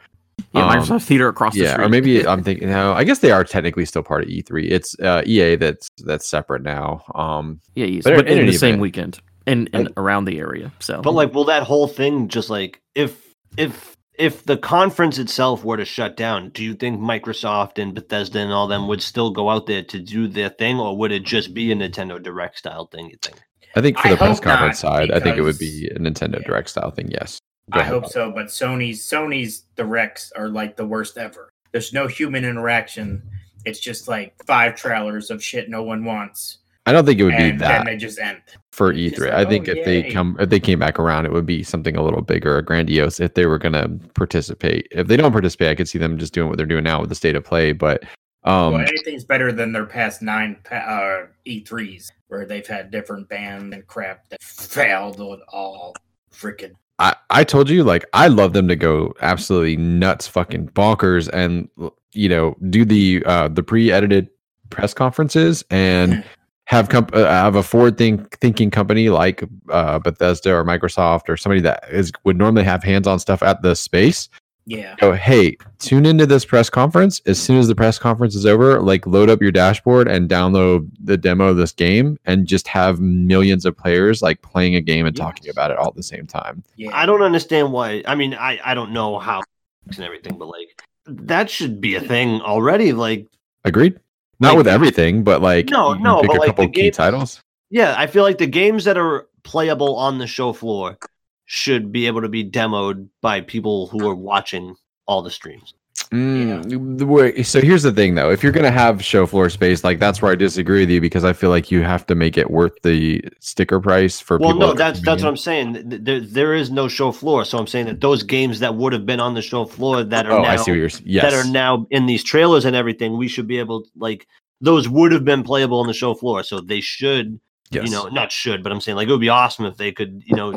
[0.54, 1.84] Yeah, Um, Microsoft Theater across the Yeah, street.
[1.84, 4.70] or maybe I'm thinking no, I guess they are technically still part of E3.
[4.70, 7.04] It's uh, EA that's that's separate now.
[7.14, 10.24] Um yeah, yes, but but, in in, any the same event- weekend and, and around
[10.24, 10.70] the area.
[10.78, 15.64] So, But like, will that whole thing just like if if if the conference itself
[15.64, 19.32] were to shut down, do you think Microsoft and Bethesda and all them would still
[19.32, 22.56] go out there to do their thing, or would it just be a Nintendo Direct
[22.56, 23.10] style thing?
[23.10, 23.42] You think?
[23.74, 25.90] I think for I the press hope not, conference side, I think it would be
[25.92, 26.46] a Nintendo yeah.
[26.46, 27.10] Direct style thing.
[27.10, 27.40] Yes.
[27.72, 27.94] Go I ahead.
[27.94, 31.50] hope so, but Sony's Sony's directs are like the worst ever.
[31.72, 33.28] There's no human interaction.
[33.64, 37.36] It's just like five trailers of shit no one wants, I don't think it would
[37.36, 38.40] be and that then they just end.
[38.72, 39.18] for E3.
[39.18, 41.62] like, I think oh, if they come if they came back around, it would be
[41.62, 44.88] something a little bigger or grandiose if they were going to participate.
[44.90, 47.08] If they don't participate, I could see them just doing what they're doing now with
[47.08, 47.72] the state of play.
[47.72, 48.02] But
[48.44, 53.72] um, well, anything's better than their past nine uh, E3s where they've had different bands
[53.72, 55.94] and crap that failed on all
[56.32, 56.72] freaking.
[56.98, 61.68] I, I told you like I love them to go absolutely nuts, fucking bonkers, and
[62.12, 64.28] you know do the uh, the pre-edited
[64.70, 66.24] press conferences and
[66.66, 71.36] have comp- uh, have a forward think thinking company like uh, Bethesda or Microsoft or
[71.36, 74.28] somebody that is would normally have hands on stuff at the space.
[74.64, 74.94] Yeah.
[75.00, 78.80] Go hey, tune into this press conference as soon as the press conference is over.
[78.80, 83.00] Like load up your dashboard and download the demo of this game, and just have
[83.00, 86.26] millions of players like playing a game and talking about it all at the same
[86.26, 86.62] time.
[86.76, 86.90] Yeah.
[86.92, 88.04] I don't understand why.
[88.06, 89.42] I mean, I I don't know how
[89.88, 92.92] and everything, but like that should be a thing already.
[92.92, 93.26] Like,
[93.64, 93.98] Agreed.
[94.42, 96.82] Not Like- with everything, but like No, no, pick but, a like, couple the key
[96.82, 97.42] games- titles.
[97.70, 100.98] yeah, I feel like the games that are playable on the show floor
[101.46, 104.74] should be able to be demoed by people who are watching
[105.06, 105.74] all the streams.
[106.12, 108.30] Mm, so here's the thing, though.
[108.30, 111.24] If you're gonna have show floor space, like that's where I disagree with you because
[111.24, 114.68] I feel like you have to make it worth the sticker price for Well, people.
[114.68, 115.82] no, that's that's what I'm saying.
[115.86, 119.06] There, there is no show floor, so I'm saying that those games that would have
[119.06, 120.90] been on the show floor that are Oh, now I see what you're.
[121.04, 121.22] Yes.
[121.22, 124.26] that are now in these trailers and everything, we should be able like
[124.60, 127.40] those would have been playable on the show floor, so they should
[127.72, 127.84] yes.
[127.84, 130.22] you know, not should, but I'm saying like it would be awesome if they could,
[130.26, 130.52] you know,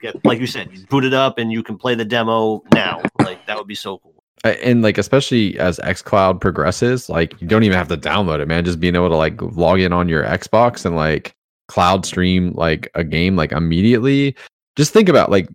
[0.00, 3.02] get like you said, boot it up and you can play the demo now.
[3.18, 4.09] Like that would be so cool.
[4.44, 8.64] And like especially as xcloud progresses like you don't even have to download it man.
[8.64, 11.34] Just being able to like log in on your xbox and like
[11.68, 14.34] cloud stream like a game like immediately.
[14.76, 15.48] Just think about like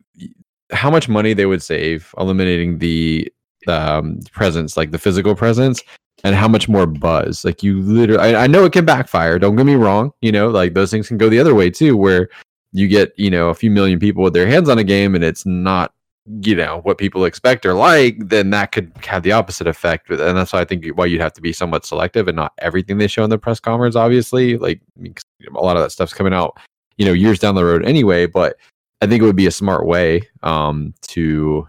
[0.72, 3.32] how much money they would save eliminating the
[3.68, 5.82] um presence like the physical presence
[6.24, 7.44] and how much more buzz.
[7.44, 10.50] Like you literally I, I know it can backfire don't get me wrong you know
[10.50, 12.30] like those things can go the other way too where
[12.72, 15.24] you get you know a few million people with their hands on a game and
[15.24, 15.95] it's not
[16.42, 20.10] you know what people expect or like then that could have the opposite effect.
[20.10, 22.98] And that's why i think why you'd have to be somewhat selective and not everything
[22.98, 24.58] they show in the press conference obviously.
[24.58, 25.16] Like I mean,
[25.56, 26.58] a lot of that stuff's coming out
[26.98, 28.26] you know years down the road anyway.
[28.26, 28.58] But
[29.02, 31.68] i think it would be a smart way um to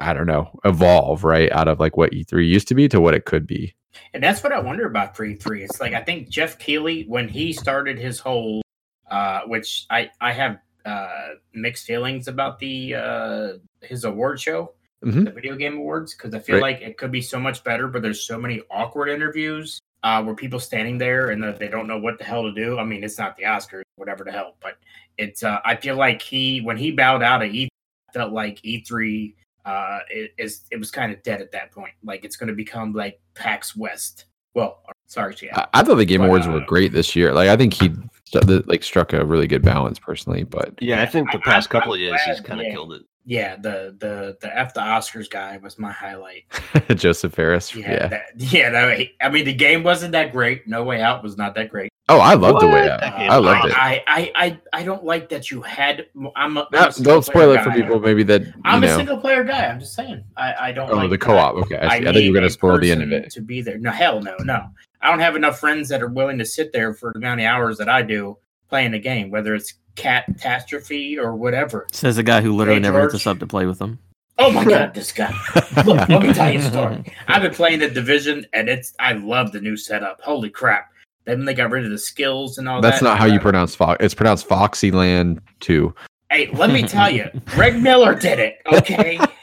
[0.00, 3.14] i don't know evolve right out of like what e3 used to be to what
[3.14, 3.74] it could be.
[4.14, 5.64] And that's what I wonder about e three.
[5.64, 8.62] It's like I think Geoff Keighley when he started his whole,
[9.10, 13.48] uh, which I I have uh, mixed feelings about the uh,
[13.86, 14.72] his award show,
[15.04, 15.24] Mhm.
[15.26, 16.80] the video game awards, because I feel Right.
[16.80, 17.88] like it could be so much better.
[17.88, 21.98] But there's so many awkward interviews uh, where people standing there and they don't know
[21.98, 22.78] what the hell to do.
[22.78, 24.76] I mean, it's not the Oscars, whatever the hell, but
[25.18, 25.42] it's.
[25.42, 27.68] Uh, I feel like he when he bowed out at E,
[28.12, 29.34] felt like E three
[29.64, 31.92] uh, it is it was kind of dead at that point.
[32.04, 34.26] Like it's going to become like PAX West.
[34.54, 35.58] Well, sorry, yeah.
[35.74, 37.74] I, I thought the game But, awards were uh, great this year like i think
[37.74, 37.90] he
[38.24, 41.72] st- like struck a really good balance personally but Yeah, I think the past I'm-
[41.82, 42.72] couple I'm of years he's kind of yeah.
[42.72, 43.02] killed it.
[43.28, 46.44] Yeah, the the the F the Oscars guy was my highlight.
[46.94, 48.70] Josef Fares Yeah, yeah, that, yeah.
[48.70, 50.68] That, I mean, the game wasn't that great.
[50.68, 51.90] No Way Out was not that great.
[52.08, 54.82] oh i loved the way out That i loved was it I, I I I
[54.84, 56.06] don't like that you had.
[56.36, 57.80] I'm a, I'm a don't spoil it for guy.
[57.80, 59.66] people maybe that I'm a single player guy.
[59.66, 60.22] I'm just saying.
[60.36, 60.88] I I don't.
[60.88, 62.02] oh like the co-op okay i, see.
[62.02, 63.78] I thought you need were gonna spoil the end of it to be there.
[63.78, 64.68] No, hell no, no.
[65.02, 67.46] I don't have enough friends that are willing to sit there for the amount of
[67.46, 71.86] hours that I do playing a game, whether it's catastrophe or whatever.
[71.92, 73.22] Says the guy who literally Hey, never hits George.
[73.22, 73.98] us up to play with them.
[74.38, 75.32] Oh my god, this guy!
[75.84, 77.04] Look, let me tell you a story.
[77.26, 80.20] I've been playing the division, and it's I love the new setup.
[80.20, 80.90] Holy crap!
[81.24, 83.04] Then they got rid of the skills and all That's that.
[83.06, 84.04] That's not how you pronounce Fox.
[84.04, 85.92] It's pronounced Foxyland 2.
[86.30, 88.56] Hey, let me tell you, Greg Miller did it.
[88.72, 89.18] Okay,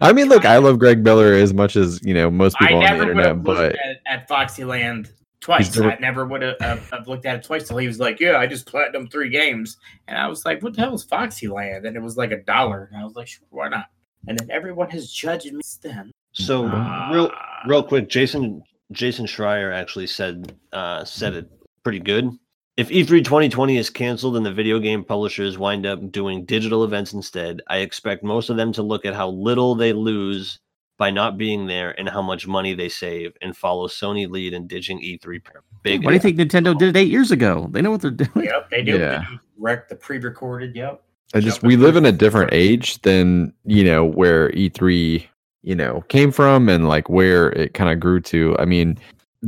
[0.00, 2.78] I mean, look, I love Greg Miller as much as you know most I people
[2.78, 5.10] on the never would internet, but looked at, at Foxyland
[5.44, 5.66] twice.
[5.66, 8.00] He's doing- I never would have uh, have looked at it twice till he was
[8.00, 9.76] like, "Yeah, I just platinum three games,"
[10.08, 12.42] and I was like, "What the hell is Foxy Land?" And it was like a
[12.42, 13.86] dollar, and I was like, "Sure, why not?"
[14.26, 16.10] And then everyone has judged me since then.
[16.32, 17.10] So Ah.
[17.12, 17.30] real
[17.66, 21.48] real quick, Jason Jason Schreier actually said uh, said it
[21.82, 22.30] pretty good.
[22.76, 26.82] If E E3 2020 is canceled and the video game publishers wind up doing digital
[26.82, 30.58] events instead, I expect most of them to look at how little they lose
[30.96, 34.66] by not being there and how much money they save and follow Sony lead in
[34.66, 35.40] ditching E3.
[35.82, 36.04] Big.
[36.04, 37.68] Why do you think Nintendo did it eight years ago?
[37.70, 38.46] They know what they're doing.
[38.46, 38.98] Yep, they do.
[38.98, 39.18] Yeah.
[39.18, 40.74] They Wreck the pre-recorded.
[40.74, 41.02] Yep.
[41.34, 45.26] I just we live in a different age than you know where E3
[45.62, 48.56] you know came from and like where it kind of grew to.
[48.58, 48.98] I mean,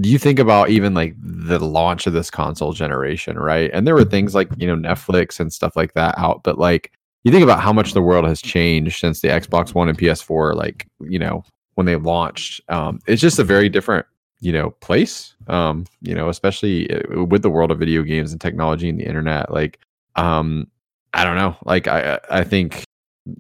[0.01, 3.71] do you think about even like the launch of this console generation, right?
[3.73, 6.93] And there were things like you know Netflix and stuff like that out, but like
[7.27, 10.55] you think about how much the world has changed since the Xbox One and PS4,
[10.55, 11.43] like you know
[11.75, 12.61] when they launched.
[12.69, 14.07] Um, it's just a very different
[14.39, 15.35] you know place.
[15.49, 19.05] Um, you know, especially uh, with the world of video games and technology and the
[19.05, 19.51] internet.
[19.51, 19.81] Like,
[20.15, 20.69] um,
[21.15, 21.57] I don't know.
[21.65, 22.85] Like, I I think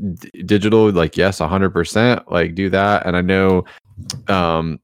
[0.01, 3.07] d- digital, like yes, hundred percent, like do that.
[3.07, 3.67] And I know,
[4.27, 4.81] um,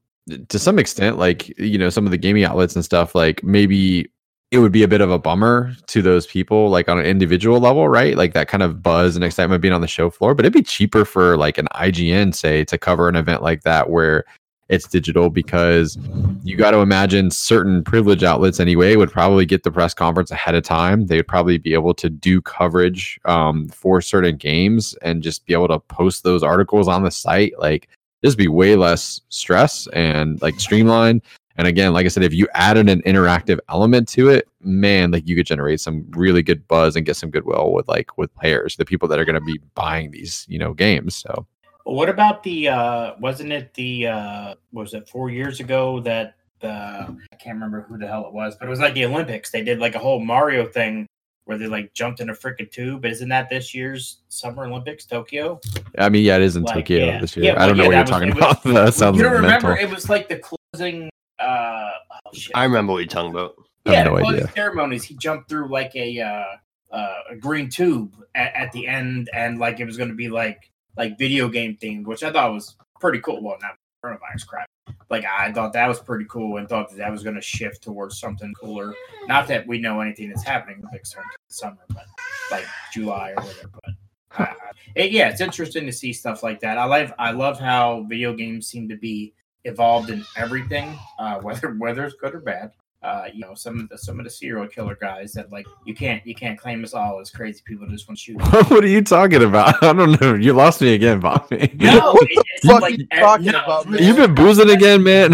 [0.47, 4.09] to some extent, like you know, some of the gaming outlets and stuff, like maybe
[4.53, 7.59] it would be a bit of a bummer to those people like on an individual
[7.59, 8.15] level right?
[8.15, 10.61] Like that kind of buzz and excitement being on the show floor but it'd be
[10.61, 14.23] cheaper for like an ign say to cover an event like that where
[14.69, 15.97] it's digital because
[16.43, 20.55] you got to imagine certain privilege outlets anyway would probably get the press conference ahead
[20.55, 21.07] of time.
[21.07, 25.53] They would probably be able to do coverage um, for certain games and just be
[25.53, 27.53] able to post those articles on the site.
[27.59, 27.89] Like
[28.21, 31.21] this be way less stress and like streamlined
[31.57, 35.27] and again, like I said, if you added an interactive element to it, man, like
[35.27, 38.75] you could generate some really good buzz and get some goodwill with like with players,
[38.75, 41.15] the people that are going to be buying these, you know, games.
[41.15, 41.45] So,
[41.83, 42.69] what about the?
[42.69, 44.07] uh Wasn't it the?
[44.07, 46.69] uh Was it four years ago that the?
[46.71, 49.51] I can't remember who the hell it was, but it was like the Olympics.
[49.51, 51.05] They did like a whole Mario thing
[51.45, 53.03] where they like jumped in a freaking tube.
[53.03, 55.59] Isn't that this year's Summer Olympics, Tokyo?
[55.97, 57.19] I mean, yeah, it is in Like, Tokyo yeah.
[57.19, 57.47] this year.
[57.47, 58.63] Yeah, I don't well, know what you're that talking was- about.
[58.63, 59.69] that sounds you don't mental.
[59.71, 59.77] remember?
[59.77, 60.39] It was like the
[60.73, 61.09] closing.
[61.43, 61.91] Uh
[62.25, 62.51] oh, shit.
[62.55, 63.55] I remember what you're talking about.
[63.85, 64.53] I have yeah, no the closing idea.
[64.53, 65.03] ceremonies.
[65.03, 69.59] He jumped through like a uh, uh, a green tube at, at the end, and
[69.59, 72.75] like it was going to be like like video game themed, which I thought was
[72.99, 73.41] pretty cool.
[73.43, 74.69] Well, not coronavirus crap.
[75.09, 77.83] Like I thought that was pretty cool, and thought that that was going to shift
[77.83, 78.93] towards something cooler.
[79.27, 82.05] Not that we know anything that's happening with Pixar summer, but
[82.51, 83.69] like July or whatever.
[83.73, 83.93] But
[84.37, 84.53] uh,
[84.95, 86.77] it, yeah, it's interesting to see stuff like that.
[86.77, 89.33] I love I love how video games seem to be
[89.65, 92.71] evolved in everything, uh, whether whether it's good or bad.
[93.01, 95.93] Uh, you know, some of the some of the serial killer guys that like you
[95.93, 98.41] can't you can't claim us all as crazy people just want to shoot.
[98.69, 99.75] what are you talking about?
[99.83, 100.35] I don't know.
[100.35, 101.69] You lost me again, Bobby.
[101.75, 104.01] No, it- it's fuck like you talking no, about, man?
[104.01, 105.31] You've been boozing again, man.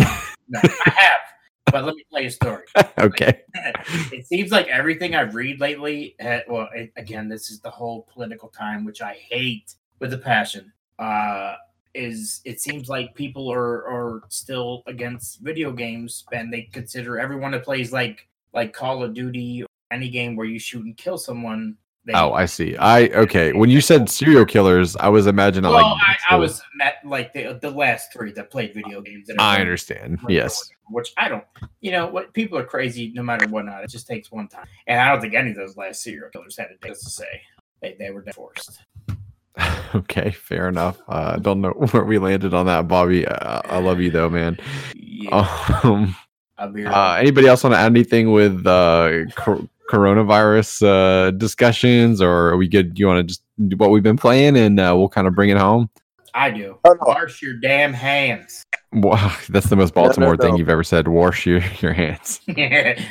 [0.48, 1.20] No, I have,
[1.72, 2.64] but let me tell you a story.
[2.98, 3.42] okay.
[3.54, 8.08] it seems like everything I read lately, uh, well, it, again, this is the whole
[8.12, 10.74] political time, which I hate with a passion.
[10.98, 11.54] Uh,
[11.94, 17.52] is it seems like people are are still against video games, and they consider everyone
[17.52, 21.18] that plays like like Call of Duty or any game where you shoot and kill
[21.18, 21.76] someone.
[22.06, 22.78] They, Oh, I see.
[22.78, 23.54] I okay.
[23.54, 27.34] When you said serial killers, I was imagining well, like I, I was met like
[27.34, 29.28] the the last three that played video games.
[29.28, 30.20] That I understand.
[30.28, 30.70] Yes.
[30.90, 31.44] Which I don't,
[31.82, 33.66] you know, what people are crazy no matter what.
[33.66, 36.30] Not it just takes one time, and I don't think any of those last serial
[36.30, 37.42] killers had a it to say.
[37.82, 38.80] They they were forced.
[39.96, 41.00] Okay, fair enough.
[41.08, 43.26] Uh, I don't know where we landed on that, Bobby.
[43.28, 44.58] Uh, I love you though, man.
[44.96, 46.16] Yeah, Um,
[46.60, 52.58] uh, anybody else want to add anything with uh, cor- coronavirus uh, discussions, or are
[52.58, 52.94] we good?
[52.94, 55.34] Do you want to just do what we've been playing, and uh, we'll kind of
[55.34, 55.90] bring it home.
[56.34, 56.78] I do.
[56.86, 57.08] Oh, no.
[57.08, 58.64] Wash your damn hands.
[58.94, 61.08] Wow, that's the most No, no, Baltimore thing you've ever said.
[61.08, 62.42] Wash your, your hands.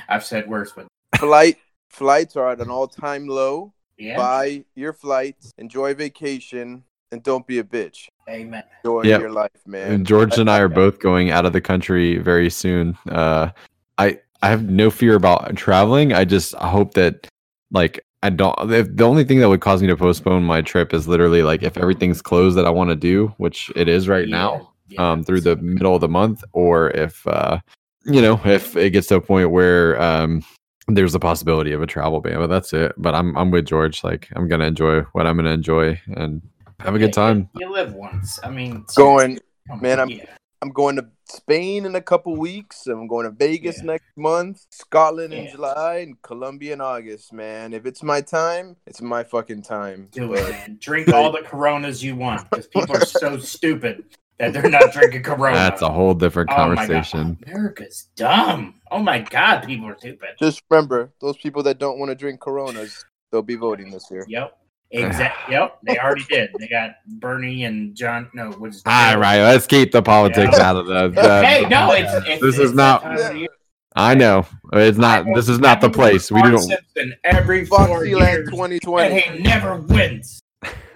[0.08, 0.86] I've said worse, but
[1.16, 1.56] Flight
[1.88, 3.72] flights are at an all time low.
[3.98, 4.16] Yeah.
[4.16, 8.08] Buy your flights, enjoy vacation, and don't be a bitch.
[8.28, 8.62] Amen.
[8.84, 9.20] Enjoy Yep.
[9.20, 10.04] your life, And man.
[10.04, 12.96] George and I are both going out of the country very soon.
[13.08, 13.50] Uh,
[13.98, 16.12] I I have no fear about traveling.
[16.12, 17.26] I just hope that
[17.72, 18.54] like I don't.
[18.72, 21.62] If the only thing that would cause me to postpone my trip is literally like
[21.62, 25.24] if everything's closed that I want to do, which it is right now, Yeah, um,
[25.24, 27.58] through the middle of the month, or if uh,
[28.04, 30.42] you know, if it gets to a point where um,
[30.88, 32.38] there's a possibility of a travel ban.
[32.38, 32.92] But that's it.
[32.96, 34.02] But I'm I'm with George.
[34.04, 36.42] Like I'm gonna enjoy what I'm gonna enjoy and
[36.80, 37.48] have a Yeah, good time.
[37.54, 38.38] You, you live once.
[38.42, 39.38] I mean, Going,
[39.80, 40.24] man, I'm- yeah.
[40.60, 42.88] I'm going to Spain in a couple weeks.
[42.88, 43.92] I'm going to Vegas Yeah.
[43.92, 47.72] next month, Scotland in July, and Colombia in August, man.
[47.72, 50.08] If it's my time, it's my fucking time.
[50.10, 50.80] Do But it.
[50.80, 54.02] Drink all the Coronas you want because people are so stupid
[54.40, 55.54] that they're not drinking Corona.
[55.54, 56.76] That's a whole different Oh my God.
[56.88, 57.38] conversation.
[57.46, 58.77] America's dumb.
[58.90, 60.30] Oh my God, people are stupid.
[60.38, 64.24] Just remember, those people that don't want to drink Coronas, they'll be voting this year.
[64.28, 64.56] Yep.
[64.90, 65.54] Exactly.
[65.54, 65.78] yep.
[65.82, 66.50] They already did.
[66.58, 68.30] They got Bernie and John.
[68.34, 70.70] No, what is All right, let's keep the politics Yeah.
[70.70, 71.08] out of the.
[71.08, 73.48] the- Hey, no, it's, it's This it's is not- that time of year.
[73.96, 75.26] I know it's not.
[75.26, 76.30] I This is not the I vote place.
[76.30, 76.62] We Bart don't.
[76.62, 79.20] Simpson every four Foxyland years, and 2020.
[79.20, 80.40] he never wins.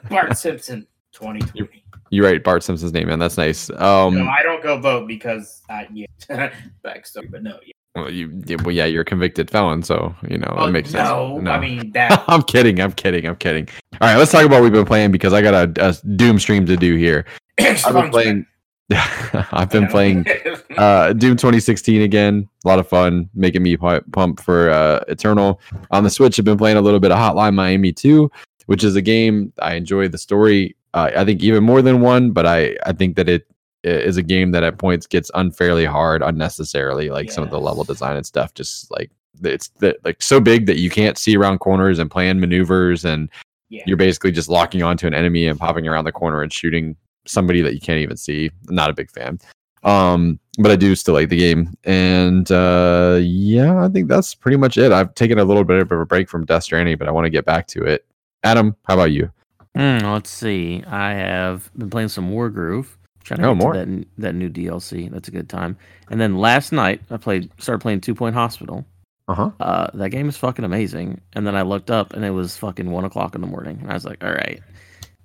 [0.09, 1.83] Bart Simpson, 2020.
[2.11, 2.45] You're right.
[2.45, 3.19] Bart Simpson's name, man.
[3.19, 3.71] That's nice.
[3.71, 3.77] no,
[4.07, 6.07] Um, I don't go vote because I yeah.
[6.85, 7.59] backstory, but no.
[7.67, 7.72] Yeah.
[7.95, 10.91] Well, you, yeah, well, yeah, you're a convicted felon, so you know Oh, it makes
[10.91, 11.09] sense.
[11.09, 12.25] no, I mean that.
[12.29, 12.81] I'm kidding.
[12.81, 13.27] I'm kidding.
[13.27, 13.69] I'm kidding.
[14.01, 16.39] All right, let's talk about what we've been playing because I got a, a Doom
[16.39, 17.25] stream to do here.
[17.61, 18.47] I've been playing.
[18.91, 20.27] I've been playing
[20.77, 22.49] uh Doom 2016 again.
[22.65, 25.61] A lot of fun, making me pu- pump for uh Eternal.
[25.91, 28.31] On the Switch, I've been playing a little bit of Hotline Miami 2.
[28.67, 30.77] which is a game I enjoy the story.
[30.95, 33.47] Uh, I think even more than one, but I I think that it
[33.85, 37.11] is a game that at points gets unfairly hard unnecessarily.
[37.11, 39.11] Like some of the level design and stuff, just like
[39.43, 43.29] it's the, like so big that you can't see around corners and plan maneuvers, and
[43.71, 43.83] Yeah.
[43.87, 47.61] you're basically just locking onto an enemy and popping around the corner and shooting somebody
[47.63, 48.51] that you can't even see.
[48.69, 49.39] Not a big fan.
[49.85, 51.75] Um, but I do still like the game.
[51.85, 54.93] And uh yeah, I think that's pretty much it.
[54.93, 57.31] I've taken a little bit of a break from Death Stranding, but I want to
[57.31, 58.05] get back to it.
[58.45, 59.31] Adam, how about you?
[59.75, 60.85] Hmm, let's see.
[60.87, 62.87] I have been playing some Wargroove.
[63.25, 63.77] Trying to Oh, get to more.
[63.77, 65.11] that that new DLC.
[65.11, 65.77] That's a good time.
[66.11, 68.85] And then last night I played started playing Two Point Hospital.
[69.29, 69.51] Uh-huh.
[69.61, 71.21] Uh, that game is fucking amazing.
[71.35, 73.91] And then I looked up and it was fucking one o'clock in the morning, and
[73.91, 74.61] I was like, all right,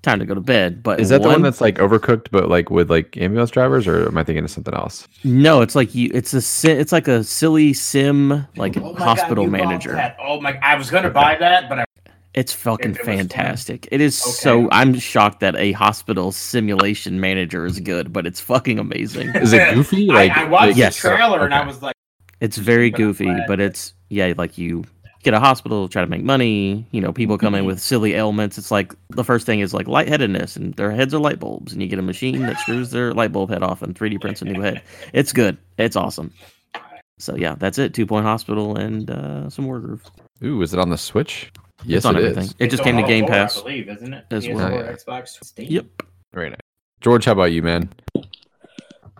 [0.03, 0.83] time to go to bed.
[0.83, 3.87] But Is that the one one- that's like overcooked but like with like ambulance drivers
[3.87, 5.07] or am I thinking of something else?
[5.23, 6.11] No, it's like you.
[6.13, 6.69] It's a.
[6.79, 10.15] It's like a silly sim, like Oh my God, hospital manager.
[10.21, 10.57] Oh my!
[10.61, 11.85] I was gonna buy that, but I,
[12.33, 13.17] It's fucking it was fun.
[13.17, 13.87] fantastic.
[13.91, 14.31] It is Okay.
[14.31, 14.69] so.
[14.71, 19.29] I'm shocked that a hospital simulation manager is good, but it's fucking amazing.
[19.29, 20.05] Is it goofy?
[20.07, 21.01] Like I, I watched like- Yes.
[21.01, 21.95] the trailer and I was like,
[22.39, 24.83] It's very goofy, but it's yeah, like you
[25.23, 26.85] get a hospital, try to make money.
[26.91, 27.67] You know, people come in Mhm.
[27.67, 28.57] with silly ailments.
[28.59, 31.81] It's like the first thing is like lightheadedness, and their heads are light bulbs, and
[31.81, 34.45] you get a machine that screws their light bulb head off and 3D prints a
[34.45, 34.83] new head.
[35.13, 35.57] It's good.
[35.77, 36.31] It's awesome.
[37.19, 37.95] So yeah, that's it.
[37.95, 40.01] Two Point Hospital and uh, some Wargroove.
[40.43, 41.51] Ooh, is it on the Switch?
[41.83, 42.43] Yes, it's on it everything.
[42.43, 42.55] is.
[42.59, 43.57] It just on came to all Game four, Pass.
[43.59, 44.25] I believe, isn't it?
[44.31, 44.71] as PS4, well.
[44.73, 44.91] Yeah.
[44.93, 45.67] Xbox, Steam.
[45.69, 45.85] Yep.
[46.33, 46.59] Very nice.
[47.01, 47.89] George, how about you, man?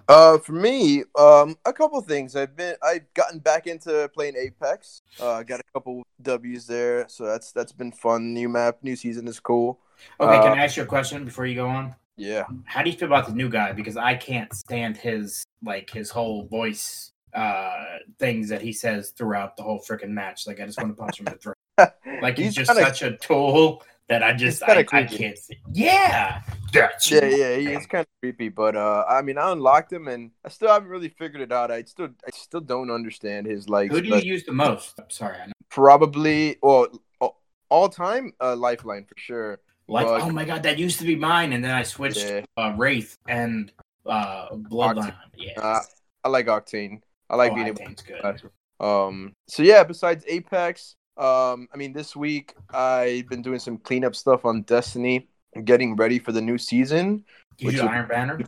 [0.09, 2.35] Uh, for me, um, a couple things.
[2.35, 5.01] I've been I've gotten back into playing Apex.
[5.19, 8.33] Uh, got a couple W's there, so that's that's been fun.
[8.33, 9.79] New map, new season is cool.
[10.19, 11.93] Okay, Uh, can I ask you a question before you go on?
[12.15, 12.45] Yeah.
[12.63, 13.73] How do you feel about the new guy?
[13.73, 19.57] Because I can't stand his like his whole voice uh things that he says throughout
[19.57, 20.47] the whole freaking match.
[20.47, 21.56] Like I just want to punch him in the throat.
[22.21, 25.57] Like he's, just kinda- such a tool that I just I, I can't see.
[25.73, 26.41] Yeah.
[26.73, 30.07] That's Yeah, yeah, he is kind of creepy, but uh, I mean, I unlocked him,
[30.07, 31.71] and I still haven't really figured it out.
[31.71, 33.91] I still, I still don't understand his like.
[33.91, 34.99] Who do you use the most?
[35.09, 35.53] Sorry, I know.
[35.69, 36.88] Probably, well,
[37.21, 39.59] all, all time, uh, Lifeline for sure.
[39.88, 42.41] Like, But- oh my god, that used to be mine, and then I switched Yeah.
[42.57, 43.71] uh, Wraith and
[44.05, 45.15] uh, Bloodline.
[45.38, 45.80] Yeah, Uh,
[46.23, 47.01] I like Octane.
[47.30, 47.82] I like oh, being able.
[47.82, 48.41] Octane's good.
[48.86, 49.34] Um.
[49.47, 54.45] So yeah, besides Apex, um, I mean, this week I've been doing some cleanup stuff
[54.45, 55.28] on Destiny,
[55.63, 57.24] getting ready for the new season.
[57.57, 58.39] Did you do Iron Banner?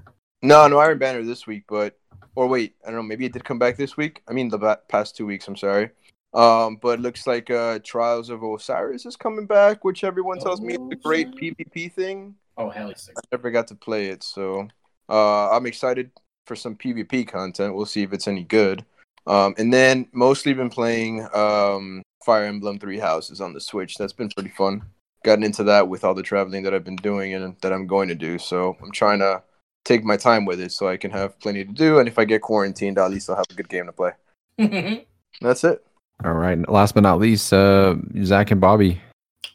[0.42, 1.98] No, no Iron Banner this week, but
[2.36, 3.04] or wait, I don't know.
[3.04, 4.22] Maybe it did come back this week.
[4.28, 5.48] I mean, the past two weeks.
[5.48, 5.90] I'm sorry.
[6.34, 10.62] Um, but it looks like uh, Trials of Osiris is coming back, which everyone tells
[10.62, 12.36] me is a great PvP thing.
[12.56, 13.10] Oh hell yes.
[13.16, 14.68] I never got to play it, so
[15.10, 16.12] uh, I'm excited
[16.46, 17.74] for some PvP content.
[17.74, 18.86] We'll see if it's any good.
[19.26, 23.96] Um, and then mostly been playing um, Fire Emblem Three Houses on the Switch.
[23.96, 24.84] That's been pretty fun.
[25.24, 28.08] Gotten into that with all the traveling that I've been doing and that I'm going
[28.10, 28.38] to do.
[28.38, 29.44] So I'm trying to
[29.86, 32.00] take my time with it so I can have plenty to do.
[32.00, 34.12] And if I get quarantined, at least I'll have a good game to play.
[35.42, 35.86] That's it.
[36.24, 36.58] All right.
[36.70, 39.02] Last but not least, uh, Zach and Bobby.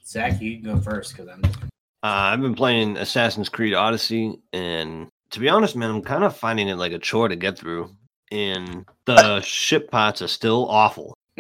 [0.07, 1.45] Zach, you can go first because I'm.
[1.45, 6.37] Uh, I've been playing Assassin's Creed Odyssey, and to be honest, man, I'm kind of
[6.37, 7.91] finding it like a chore to get through.
[8.31, 11.15] And the ship pots are still awful.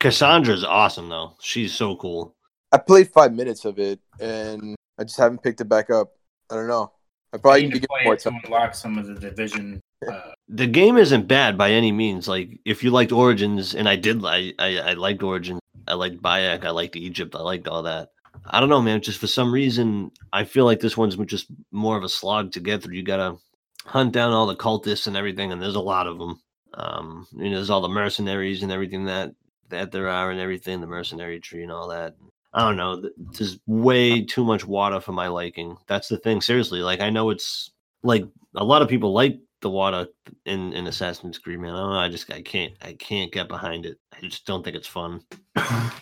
[0.00, 2.34] Cassandra's awesome though; she's so cool.
[2.72, 6.12] I played five minutes of it and I just haven't picked it back up.
[6.50, 6.92] I don't know.
[7.32, 9.06] I probably I need need to to get play more it to unlock some of
[9.06, 9.80] the division.
[10.06, 12.28] Uh, The game isn't bad by any means.
[12.28, 15.60] Like if you liked Origins, and I did, I I, I liked Origins.
[15.86, 16.64] I liked Bayek.
[16.64, 17.34] I liked Egypt.
[17.34, 18.10] I liked all that.
[18.46, 19.00] I don't know, man.
[19.00, 22.60] Just for some reason, I feel like this one's just more of a slog to
[22.60, 22.94] get through.
[22.94, 23.36] You gotta
[23.84, 26.40] hunt down all the cultists and everything, and there's a lot of them.
[26.74, 29.34] Um, you know, there's all the mercenaries and everything that
[29.70, 32.14] that there are, and everything, the mercenary tree and all that.
[32.52, 33.00] I don't know.
[33.00, 35.76] th- There's way too much water for my liking.
[35.86, 36.40] That's the thing.
[36.40, 37.70] Seriously, like I know it's
[38.02, 40.06] like a lot of people like the water
[40.46, 41.74] in in Assassin's Creed, man.
[41.74, 41.98] I don't know.
[41.98, 43.98] I just I can't I can't get behind it.
[44.16, 45.20] I just don't think it's fun.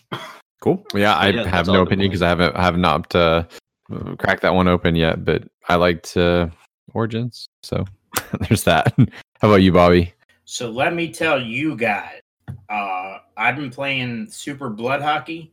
[0.63, 0.85] Cool.
[0.95, 3.45] Yeah, I Yeah, have no opinion because I haven't I have not uh,
[4.19, 5.25] cracked that one open yet.
[5.25, 6.49] But I liked uh,
[6.95, 7.85] Origins, so
[8.41, 8.95] there's that.
[9.41, 10.13] How about you, Bobby?
[10.47, 12.21] so let me tell you guys,
[12.69, 15.53] uh, I've been playing Super Blood Hockey,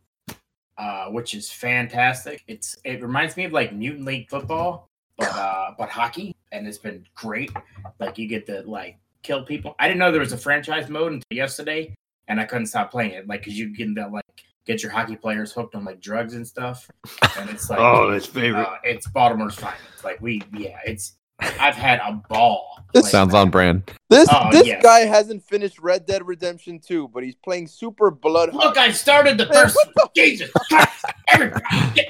[0.77, 2.43] uh, which is fantastic.
[2.47, 6.77] It's it reminds me of like Mutant League football, but uh, but hockey, and it's
[6.77, 7.51] been great.
[7.99, 9.75] Like you get to like kill people.
[9.79, 11.93] I didn't know there was a franchise mode until yesterday,
[12.27, 13.27] and I couldn't stop playing it.
[13.27, 14.23] Like because you get that like
[14.65, 16.89] get your hockey players hooked on like drugs and stuff,
[17.37, 18.67] and it's like oh, it's favorite.
[18.67, 20.03] uh, it's Baltimore's finest.
[20.03, 22.79] Like we, yeah, it's I've had a ball.
[22.93, 23.37] This Sounds that.
[23.39, 23.91] on brand.
[24.09, 24.83] This Oh, this yes.
[24.83, 28.53] guy hasn't finished Red Dead Redemption 2, but he's playing Super Blood.
[28.53, 29.77] Look, I started the first.
[30.15, 31.05] Jesus Christ!
[31.29, 31.63] Everybody,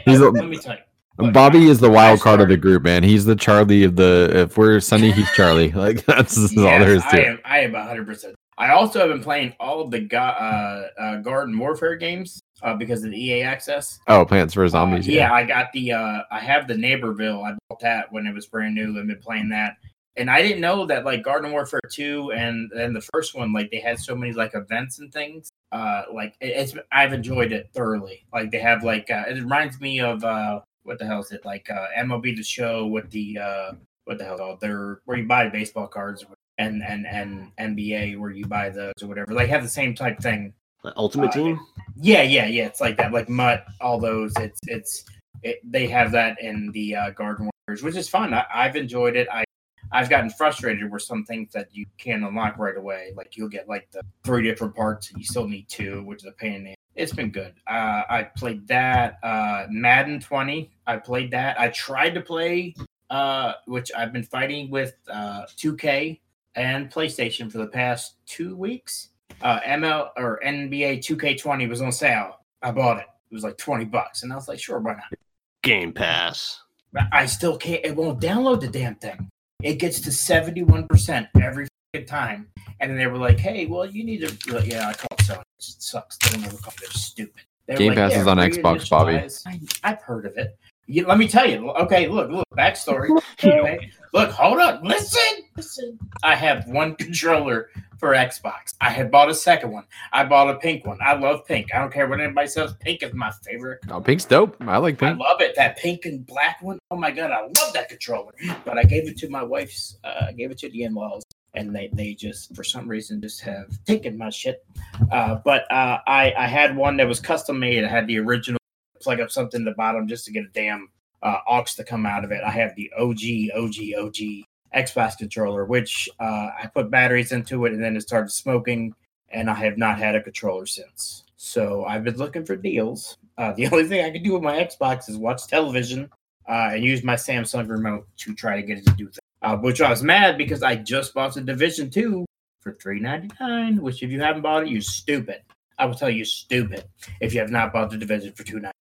[0.05, 0.82] He's a- let me tell you.
[1.19, 3.03] Look, Bobby is the wild card of the group, man.
[3.03, 4.32] He's the Charlie of the.
[4.34, 5.71] If we're Sunny, he's Charlie.
[5.76, 7.28] Like that's all Yes, there is I it.
[7.28, 7.39] am.
[7.45, 8.36] I am hundred percent.
[8.58, 13.04] I also have been playing all of the uh, uh, Garden Warfare games uh, because
[13.04, 13.99] of the EA access.
[14.08, 15.08] Oh, Plants vs Uh, Zombies.
[15.08, 15.91] yeah, I got the.
[15.93, 17.43] Uh, I have the Neighborville.
[17.43, 18.99] I bought that when it was brand new.
[18.99, 19.78] I've been playing that,
[20.18, 23.72] and I didn't know that like Garden Warfare two and and the first one like
[23.72, 25.49] they had so many like events and things.
[25.72, 28.26] Uh, like it, it's I've enjoyed it thoroughly.
[28.32, 31.43] Like they have like uh, it reminds me of uh, what the hell is it
[31.45, 33.72] like uh, MLB the Show with the uh,
[34.06, 36.24] what the hell called they're where you buy baseball cards
[36.58, 39.34] and and and NBA where you buy those or whatever.
[39.34, 40.54] They have the same type thing.
[40.97, 41.60] Ultimate Uh, Team.
[41.95, 42.66] Yeah, yeah, yeah.
[42.66, 44.34] It's like that, like Mutt, all those.
[44.38, 45.06] It's it's
[45.43, 48.34] it, they have that in the uh, Garden Warriors, which is fun.
[48.34, 49.28] I, I've enjoyed it.
[49.32, 49.43] I
[49.91, 53.14] I've gotten frustrated with some things that you can't unlock right away.
[53.16, 56.26] Like you'll get like the three different parts, and you still need two, which is
[56.26, 56.76] a pain in the.
[56.95, 57.54] It's been good.
[57.68, 59.18] Uh, I played that.
[59.24, 60.72] Uh, Madden 20.
[60.86, 61.60] I played that.
[61.60, 62.76] I tried to play,
[63.10, 66.20] uh, which I've been fighting with uh, 2K
[66.56, 69.10] and PlayStation for the past two weeks
[69.41, 72.39] uh, ML or NBA 2K20 was on sale.
[72.62, 73.08] I bought it.
[73.30, 74.24] It was like 20 bucks.
[74.24, 75.20] And I was like, sure, why not?
[75.64, 76.62] Game Pass.
[76.91, 79.30] But I still can't, it won't download the damn thing.
[79.62, 81.68] It gets to 71% every
[82.08, 82.47] time.
[82.80, 85.41] And then they were like, hey, well, you need to, like, yeah, I called Sony.
[85.41, 86.18] It sucks.
[86.18, 87.43] They never call They're stupid.
[87.66, 89.18] They were Game Pass is on Xbox, Bobby.
[89.45, 90.58] I, I've heard of it.
[90.86, 91.69] You, let me tell you.
[91.71, 93.09] Okay, look, look, backstory.
[93.43, 95.99] Okay, look, hold up, listen, listen.
[96.23, 98.73] I have one controller for Xbox.
[98.79, 99.84] I had bought a second one.
[100.13, 100.97] I bought a pink one.
[101.01, 101.73] I love pink.
[101.73, 102.73] I don't care what anybody says.
[102.79, 103.79] Pink is my favorite.
[103.89, 104.55] Oh, Pink's dope.
[104.61, 105.13] I like pink.
[105.13, 105.55] I love it.
[105.55, 106.79] That pink and black one.
[106.91, 108.31] Oh my god, I love that controller.
[108.63, 109.97] But I gave it to my wife's.
[110.03, 111.23] Uh, I gave it to the in-laws,
[111.53, 114.65] and they they just for some reason just have taken my shit.
[115.11, 117.84] Uh, but uh, I I had one that was custom made.
[117.84, 118.59] I had the original.
[119.04, 120.89] Plug up something at the bottom just to get a damn
[121.22, 122.41] uh, aux to come out of it.
[122.43, 124.45] I have the OG OG OG
[124.76, 128.93] Xbox controller, which uh, I put batteries into it, and then it started smoking,
[129.30, 131.24] and I have not had a controller since.
[131.38, 133.18] So I've been looking for deals.
[133.38, 136.10] Uh, the only thing I can do with my Xbox is watch television
[136.47, 139.20] uh, and use my Samsung remote to try to get it to do things.
[139.41, 142.26] Uh, which I was mad because I just bought the Division Two
[142.62, 143.82] for three ninety nine.
[143.82, 145.41] Which, if you haven't bought it, you're stupid.
[145.78, 146.86] I will tell you, stupid
[147.20, 148.72] if you have not bought the Division for two ninety.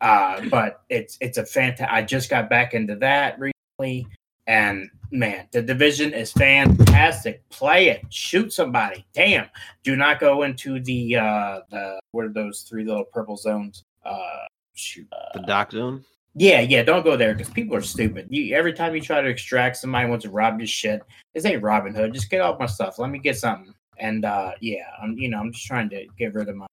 [0.00, 1.88] Uh, but it's it's a fantastic.
[1.90, 4.06] I just got back into that recently,
[4.46, 7.48] and man, the Division is fantastic.
[7.48, 9.06] Play it, shoot somebody.
[9.14, 9.48] Damn,
[9.84, 13.84] do not go into the uh the what are those three little purple zones?
[14.04, 14.44] Uh,
[14.74, 15.08] shoot.
[15.34, 16.04] The Dark Zone.
[16.38, 18.26] Yeah, yeah, don't go there because people are stupid.
[18.28, 21.00] You every time you try to extract somebody wants to rob your shit.
[21.34, 22.12] This ain't Robin Hood.
[22.12, 22.98] Just get off my stuff.
[22.98, 23.72] Let me get something.
[23.98, 26.66] And uh yeah, I'm you know, I'm just trying to get rid of my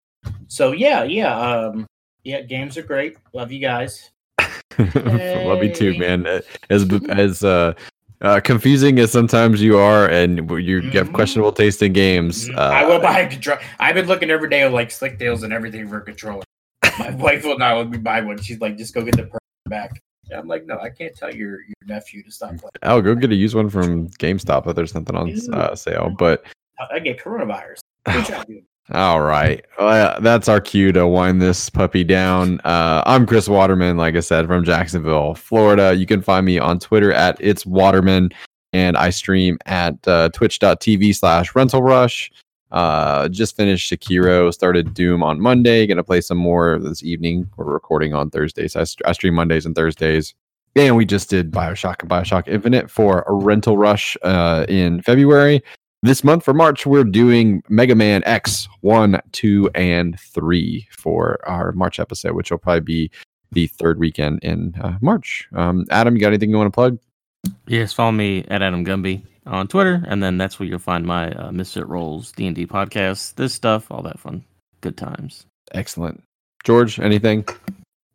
[0.50, 1.88] so yeah, yeah, um
[2.24, 3.18] yeah, games are great.
[3.34, 4.12] Love you guys.
[4.78, 6.26] Love you too, man.
[6.70, 7.74] As as uh,
[8.22, 11.14] uh, confusing as sometimes you are, and you have Mhm.
[11.14, 12.50] questionable taste in games.
[12.50, 12.58] Mhm.
[12.58, 13.58] Uh, I will buy a control.
[13.80, 16.44] I've been looking every day of like slick deals and everything for a controller.
[16.98, 18.40] My wife will not let me buy one.
[18.42, 20.02] She's like, just go get the perk back.
[20.30, 22.72] And I'm like, no, I can't tell your your nephew to stop playing.
[22.82, 26.16] I'll go get a used one from GameStop if there's nothing on uh, sale.
[26.18, 26.44] But
[26.92, 27.80] I get coronavirus.
[28.92, 29.64] All right.
[29.80, 32.60] Well, that's our cue to wind this puppy down.
[32.66, 35.96] Uh, I'm Chris Waterman, like I said, from Jacksonville, Florida.
[35.96, 38.32] You can find me on Twitter at It's Waterman,
[38.74, 42.30] and I stream at uh, twitch.tv slash rental rush.
[42.72, 45.88] Uh, just finished Sekiro, started Doom on Monday.
[45.88, 47.50] Gonna play some more this evening.
[47.56, 48.76] We're recording on Thursdays.
[48.76, 50.34] I, st- I stream Mondays and Thursdays.
[50.76, 55.64] And we just did Bioshock and Bioshock Infinite for a rental rush uh, in February
[56.04, 61.72] this month for March, we're doing Mega Man X 1, 2, and 3 for our
[61.72, 63.12] March episode, which will probably be
[63.54, 65.48] the third weekend in uh, March.
[65.54, 67.00] Um, Adam, you got anything you want to plug?
[67.68, 71.32] Yes, follow me at Adam Gumby on Twitter, and then that's where you'll find my
[71.32, 74.44] uh, Misfit Rolls D and D podcast, this stuff, all that fun,
[74.82, 75.46] good times.
[75.72, 76.22] Excellent.
[76.66, 77.46] George, anything?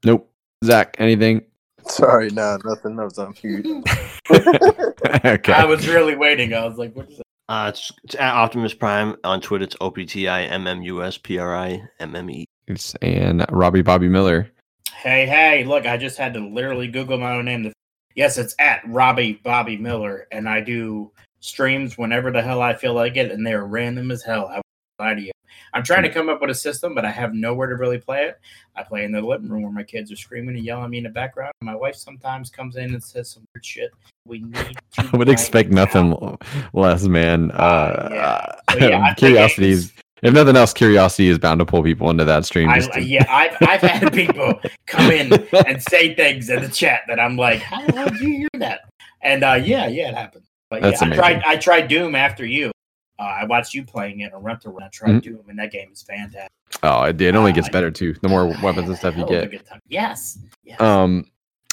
[0.04, 0.30] Nope.
[0.62, 1.42] Zach, anything?
[1.86, 2.96] Sorry, nah, nothing.
[2.96, 3.66] That was on mute.
[5.24, 5.52] okay.
[5.52, 6.52] I was really waiting.
[6.52, 7.27] I was like, what is that?
[7.48, 9.64] Uh, it's, it's at Optimus Prime on Twitter.
[9.64, 12.44] It's O P T I M M U S P R I M M E.
[12.66, 14.50] Yes, and Robbie Bobby Miller.
[14.94, 17.72] Hey, hey, look, I just had to literally Google my own name.
[18.14, 22.92] Yes, it's at Robbie Bobby Miller, and I do streams whenever the hell I feel
[22.94, 24.48] like it, and they're random as hell.
[24.48, 24.64] I won't
[24.98, 25.32] lie to you.
[25.74, 28.24] I'm trying to come up with a system, but I have nowhere to really play
[28.24, 28.38] it.
[28.76, 30.98] I play in the living room where my kids are screaming and yelling at me
[30.98, 31.52] in the background.
[31.62, 33.90] My wife sometimes comes in and says some weird shit.
[34.24, 34.54] We need.
[34.54, 36.38] To I would expect nothing now.
[36.72, 37.50] less, man.
[37.52, 38.54] Uh, Uh, yeah.
[38.72, 39.92] So, yeah, curiosity is.
[40.20, 42.68] If nothing else, curiosity is bound to pull people into that stream.
[42.68, 45.32] I, to- yeah, I've, I've had people come in
[45.64, 48.48] and say things in the chat that I'm like, how the hell did you hear
[48.54, 48.80] that?
[49.22, 50.44] And uh, yeah, yeah, it happened.
[50.70, 51.42] But That's yeah, I tried.
[51.44, 52.72] I tried Doom after you.
[53.18, 55.22] Uh, I watched you playing it on rental when I tried Mhm.
[55.22, 56.50] Doom, and that game is fantastic.
[56.82, 58.14] oh, it, it only gets Uh, better too.
[58.22, 59.64] The more weapons and stuff you Hell of a get.
[59.88, 60.38] Yes.
[60.64, 60.80] yes.
[60.80, 61.24] Um.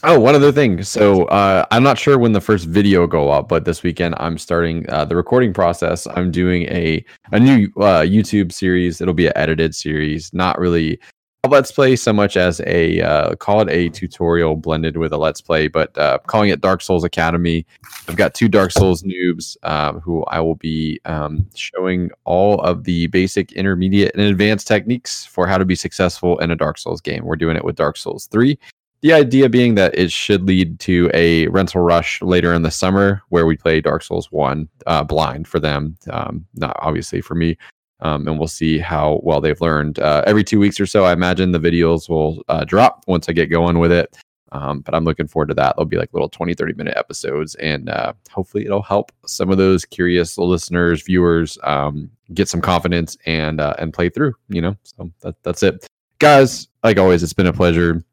[0.03, 0.83] Oh, one other thing.
[0.83, 4.37] So uh, I'm not sure when the first video go up, but this weekend I'm
[4.37, 6.05] starting uh, the recording process.
[6.07, 9.01] I'm doing a a new uh, YouTube series.
[9.01, 10.99] It'll be an edited series, not really
[11.47, 15.41] let's play so much as a uh, call it a tutorial blended with a let's
[15.41, 17.65] play, but uh, calling it Dark Souls Academy.
[18.07, 22.83] I've got two Dark Souls noobs um, who I will be um, showing all of
[22.83, 27.01] the basic, intermediate, and advanced techniques for how to be successful in a Dark Souls
[27.01, 27.25] game.
[27.25, 28.57] We're doing it with Dark Souls 3.
[29.01, 33.21] The idea being that it should lead to a rental rush later in the summer
[33.29, 37.57] where we play Dark Souls 1 uh, blind for them, um, not obviously for me.
[38.01, 39.99] Um, and we'll see how well they've learned.
[39.99, 43.33] Uh, every two weeks or so, I imagine the videos will uh, drop once I
[43.33, 44.15] get going with it.
[44.51, 45.75] Um, but I'm looking forward to that.
[45.75, 47.55] They'll be like little 20, 30 minute episodes.
[47.55, 53.17] And uh, hopefully it'll help some of those curious listeners, viewers um, get some confidence
[53.25, 54.77] and uh, and play through, you know?
[54.83, 55.87] So that, that's it.
[56.19, 58.03] Guys, like always, it's been a pleasure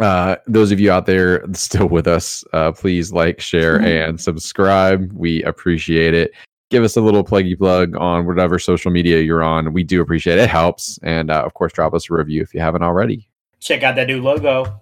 [0.00, 5.12] uh those of you out there still with us uh please like share and subscribe
[5.12, 6.32] we appreciate it
[6.74, 10.38] give us a little pluggy plug on whatever social media you're on we do appreciate
[10.38, 13.28] it it helps and uh, of course drop us a review if you haven't already
[13.60, 14.80] Check out that new logo.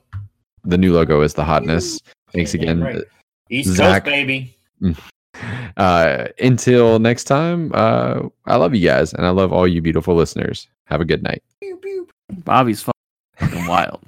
[0.65, 2.01] the new logo is the hotness
[2.33, 3.05] thanks Yeah, again right.
[3.51, 4.05] East Zach.
[4.05, 4.57] Coast, baby.
[5.77, 10.15] uh until next time uh i love you guys and i love all you beautiful
[10.15, 11.43] listeners have a good night
[12.45, 14.01] Bobby's fucking wild.